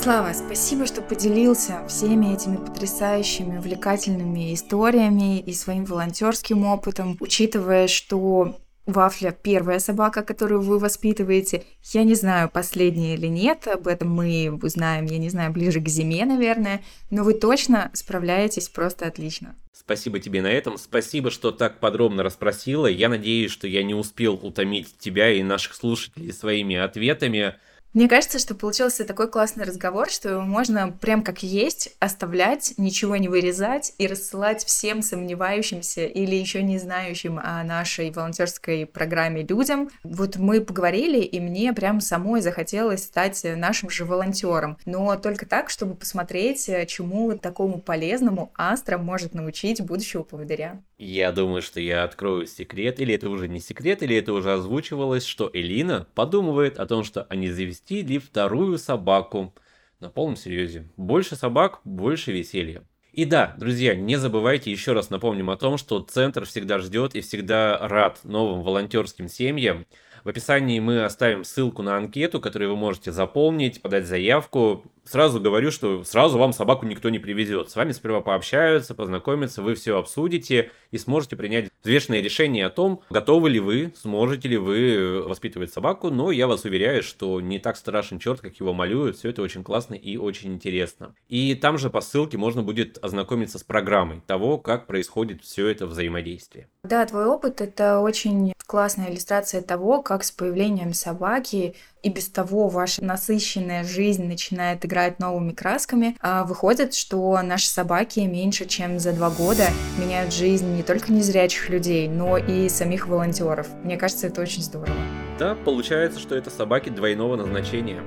Слава, 0.02 0.34
спасибо, 0.34 0.86
что 0.86 1.02
поделился 1.02 1.84
всеми 1.88 2.36
этими 2.36 2.58
потрясающими, 2.58 3.58
увлекательными 3.58 4.54
историями 4.54 5.40
и 5.40 5.54
своим 5.54 5.86
волонтерским 5.86 6.66
опытом, 6.66 7.18
учитывая, 7.20 7.88
что 7.88 8.58
Вафля— 8.86 9.32
первая 9.44 9.80
собака, 9.80 10.22
которую 10.22 10.62
вы 10.62 10.78
воспитываете. 10.78 11.64
Я 11.92 12.04
не 12.04 12.14
знаю, 12.14 12.52
последняя 12.54 13.16
или 13.16 13.28
нет, 13.28 13.68
об 13.68 13.88
этом 13.88 14.12
мы 14.12 14.60
узнаем, 14.62 15.06
я 15.06 15.18
не 15.18 15.30
знаю, 15.30 15.52
ближе 15.52 15.80
к 15.80 15.88
зиме, 15.88 16.26
наверное, 16.26 16.84
но 17.10 17.24
вы 17.24 17.34
точно 17.34 17.90
справляетесь 17.94 18.70
просто 18.70 19.08
отлично. 19.08 19.56
Спасибо 19.74 20.20
тебе 20.20 20.42
на 20.42 20.52
этом, 20.52 20.78
спасибо, 20.78 21.32
что 21.32 21.52
так 21.52 21.80
подробно 21.80 22.22
расспросила. 22.22 22.86
Я 22.86 23.10
надеюсь, 23.10 23.52
что 23.52 23.68
я 23.68 23.82
не 23.82 23.96
успел 23.96 24.36
утомить 24.36 24.98
тебя 25.00 25.32
и 25.32 25.42
наших 25.42 25.74
слушателей 25.74 26.32
своими 26.32 26.76
ответами. 26.76 27.56
Мне 27.96 28.10
кажется, 28.10 28.40
что 28.40 28.56
получился 28.56 29.06
такой 29.06 29.30
классный 29.30 29.64
разговор, 29.64 30.10
что 30.10 30.28
его 30.28 30.42
можно 30.42 30.92
прям 30.92 31.24
как 31.24 31.44
есть 31.44 31.96
оставлять, 32.00 32.74
ничего 32.76 33.16
не 33.16 33.30
вырезать 33.30 33.94
и 33.98 34.06
рассылать 34.06 34.66
всем 34.66 35.02
сомневающимся 35.02 36.06
или 36.06 36.36
еще 36.36 36.62
не 36.62 36.78
знающим 36.78 37.40
о 37.42 37.64
нашей 37.64 38.12
волонтерской 38.12 38.86
программе 38.86 39.44
людям. 39.44 39.90
Вот 40.04 40.36
мы 40.36 40.60
поговорили, 40.60 41.22
и 41.22 41.40
мне 41.40 41.72
прям 41.72 42.02
самой 42.02 42.42
захотелось 42.42 43.06
стать 43.06 43.42
нашим 43.56 43.90
же 43.90 44.04
волонтером. 44.04 44.78
Но 44.86 45.16
только 45.16 45.46
так, 45.46 45.70
чтобы 45.70 45.96
посмотреть, 45.96 46.70
чему 46.88 47.38
такому 47.38 47.80
полезному 47.80 48.52
Астра 48.58 48.98
может 48.98 49.34
научить 49.34 49.82
будущего 49.82 50.24
поводыря. 50.24 50.84
Я 50.98 51.34
думаю, 51.34 51.62
что 51.62 51.82
я 51.82 52.04
открою 52.04 52.48
секрет, 52.48 53.02
или 53.02 53.14
это 53.14 53.30
уже 53.30 53.50
не 53.50 53.60
секрет, 53.60 54.02
или 54.02 54.16
это 54.16 54.32
уже 54.32 54.54
озвучивалось, 54.54 55.26
что 55.26 55.50
Элина 55.52 56.08
подумывает 56.16 56.80
о 56.80 56.86
том, 56.86 57.04
что 57.04 57.24
они 57.30 57.50
завести 57.50 58.02
ли 58.02 58.18
вторую 58.18 58.78
собаку. 58.78 59.54
На 60.00 60.10
полном 60.10 60.36
серьезе. 60.36 60.90
Больше 60.98 61.36
собак, 61.36 61.80
больше 61.84 62.32
веселья. 62.32 62.84
И 63.12 63.24
да, 63.24 63.56
друзья, 63.58 63.96
не 63.96 64.18
забывайте, 64.18 64.72
еще 64.72 64.92
раз 64.92 65.10
напомним 65.10 65.50
о 65.50 65.56
том, 65.56 65.78
что 65.78 66.02
Центр 66.02 66.46
всегда 66.46 66.80
ждет 66.80 67.16
и 67.16 67.22
всегда 67.22 67.78
рад 67.88 68.20
новым 68.24 68.62
волонтерским 68.62 69.30
семьям. 69.30 69.86
В 70.26 70.30
описании 70.30 70.82
мы 70.82 71.04
оставим 71.04 71.46
ссылку 71.46 71.82
на 71.82 71.96
анкету, 71.96 72.42
которую 72.42 72.72
вы 72.72 72.78
можете 72.78 73.14
заполнить, 73.14 73.82
подать 73.82 74.06
заявку. 74.06 74.84
Сразу 75.06 75.40
говорю, 75.40 75.70
что 75.70 76.04
сразу 76.04 76.40
вам 76.40 76.52
собаку 76.52 76.86
никто 76.86 77.10
не 77.10 77.20
привезет. 77.20 77.70
С 77.70 77.76
вами 77.76 77.92
сперва 77.92 78.22
пообщаются, 78.22 78.96
познакомятся, 78.96 79.62
вы 79.62 79.76
все 79.76 79.98
обсудите 79.98 80.72
и 80.90 80.98
сможете 80.98 81.36
принять 81.36 81.70
взвешенное 81.84 82.22
решение 82.22 82.66
о 82.66 82.72
том, 82.72 83.02
готовы 83.12 83.52
ли 83.52 83.60
вы, 83.60 83.94
сможете 83.96 84.48
ли 84.48 84.58
вы 84.58 85.24
воспитывать 85.24 85.72
собаку. 85.72 86.10
Но 86.10 86.32
я 86.32 86.48
вас 86.48 86.66
уверяю, 86.66 87.04
что 87.04 87.40
не 87.40 87.60
так 87.60 87.78
страшен 87.78 88.18
черт, 88.18 88.42
как 88.42 88.56
его 88.56 88.74
малюют. 88.74 89.18
Все 89.18 89.30
это 89.30 89.44
очень 89.44 89.64
классно 89.64 89.94
и 89.94 90.18
очень 90.18 90.54
интересно. 90.54 91.14
И 91.28 91.54
там 91.54 91.78
же 91.78 91.92
по 91.92 92.02
ссылке 92.02 92.38
можно 92.38 92.64
будет 92.64 92.98
ознакомиться 93.04 93.60
с 93.60 93.64
программой 93.64 94.22
того, 94.26 94.58
как 94.58 94.88
происходит 94.88 95.44
все 95.44 95.68
это 95.68 95.86
взаимодействие. 95.86 96.68
Да, 96.84 97.06
твой 97.06 97.26
опыт— 97.26 97.62
это 97.62 98.00
очень 98.00 98.54
классная 98.66 99.12
иллюстрация 99.12 99.62
того, 99.62 100.02
как 100.02 100.24
с 100.24 100.32
появлением 100.32 100.94
собаки 100.94 101.76
и 102.06 102.10
без 102.10 102.30
того 102.30 102.70
ваша 102.70 103.04
насыщенная 103.04 103.84
жизнь 103.84 104.28
начинает 104.28 104.86
играть 104.86 105.18
новыми 105.18 105.54
красками, 105.54 106.16
а 106.22 106.44
выходит, 106.44 106.94
что 106.94 107.42
наши 107.42 107.68
собаки 107.68 108.20
меньше 108.20 108.66
чем 108.68 109.00
за 109.00 109.12
два 109.12 109.32
года 109.32 109.66
меняют 110.00 110.32
жизнь 110.32 110.76
не 110.76 110.84
только 110.84 111.12
незрячих 111.12 111.68
людей, 111.70 112.08
но 112.08 112.38
и 112.38 112.70
самих 112.70 113.08
волонтеров. 113.08 113.68
Мне 113.84 113.98
кажется, 113.98 114.28
это 114.28 114.40
очень 114.42 114.62
здорово. 114.62 114.96
Да, 115.40 115.56
получается, 115.56 116.20
что 116.20 116.36
это 116.36 116.52
собаки 116.52 116.90
двойного 116.90 117.38
назначения. 117.38 118.04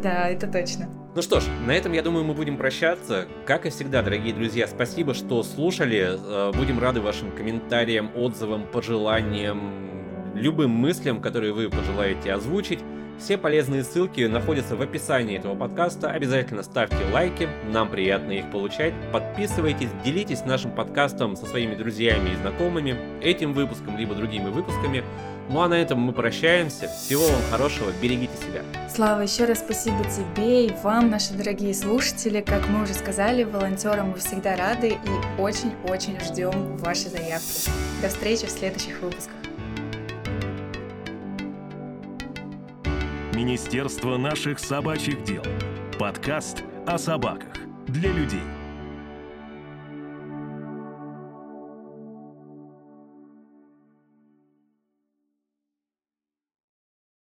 Да, 0.00 0.28
это 0.28 0.46
точно. 0.46 0.88
Ну 1.16 1.20
что 1.20 1.40
ж, 1.40 1.44
на 1.66 1.72
этом, 1.72 1.90
я 1.92 2.02
думаю, 2.02 2.24
мы 2.24 2.34
будем 2.34 2.56
прощаться. 2.56 3.26
Как 3.46 3.66
и 3.66 3.70
всегда, 3.70 4.02
дорогие 4.02 4.32
друзья, 4.32 4.68
спасибо, 4.68 5.12
что 5.12 5.42
слушали. 5.42 6.16
Э, 6.16 6.52
будем 6.56 6.78
рады 6.78 7.00
вашим 7.00 7.32
комментариям, 7.32 8.12
отзывам, 8.14 8.64
пожеланиям, 8.64 10.34
любым 10.36 10.70
мыслям, 10.70 11.20
которые 11.20 11.52
вы 11.52 11.68
пожелаете 11.68 12.32
озвучить. 12.32 12.78
Все 13.18 13.38
полезные 13.38 13.84
ссылки 13.84 14.22
находятся 14.22 14.76
в 14.76 14.82
описании 14.82 15.38
этого 15.38 15.54
подкаста. 15.54 16.10
Обязательно 16.10 16.62
ставьте 16.62 16.98
лайки, 17.12 17.48
нам 17.70 17.88
приятно 17.88 18.32
их 18.32 18.50
получать. 18.50 18.92
Подписывайтесь, 19.12 19.88
делитесь 20.04 20.44
нашим 20.44 20.72
подкастом 20.72 21.36
со 21.36 21.46
своими 21.46 21.74
друзьями 21.74 22.30
и 22.30 22.36
знакомыми, 22.36 22.96
этим 23.22 23.52
выпуском, 23.52 23.96
либо 23.96 24.14
другими 24.14 24.50
выпусками. 24.50 25.04
Ну 25.48 25.60
а 25.60 25.68
на 25.68 25.74
этом 25.74 26.00
мы 26.00 26.12
прощаемся. 26.12 26.88
Всего 26.88 27.26
вам 27.26 27.42
хорошего, 27.50 27.90
берегите 28.02 28.34
себя. 28.36 28.62
Слава, 28.88 29.20
еще 29.20 29.44
раз 29.44 29.58
спасибо 29.58 30.02
тебе 30.04 30.66
и 30.66 30.72
вам, 30.82 31.10
наши 31.10 31.34
дорогие 31.34 31.74
слушатели. 31.74 32.40
Как 32.40 32.68
мы 32.68 32.82
уже 32.82 32.94
сказали, 32.94 33.44
волонтерам 33.44 34.10
мы 34.10 34.18
всегда 34.18 34.56
рады 34.56 34.88
и 34.88 35.40
очень-очень 35.40 36.18
ждем 36.20 36.76
ваши 36.78 37.08
заявки. 37.08 37.70
До 38.02 38.08
встречи 38.08 38.46
в 38.46 38.50
следующих 38.50 39.00
выпусках. 39.00 39.43
Министерство 43.34 44.16
наших 44.16 44.60
собачьих 44.60 45.24
дел. 45.24 45.42
Подкаст 45.98 46.62
о 46.86 46.98
собаках 46.98 47.52
для 47.88 48.12
людей. 48.12 48.63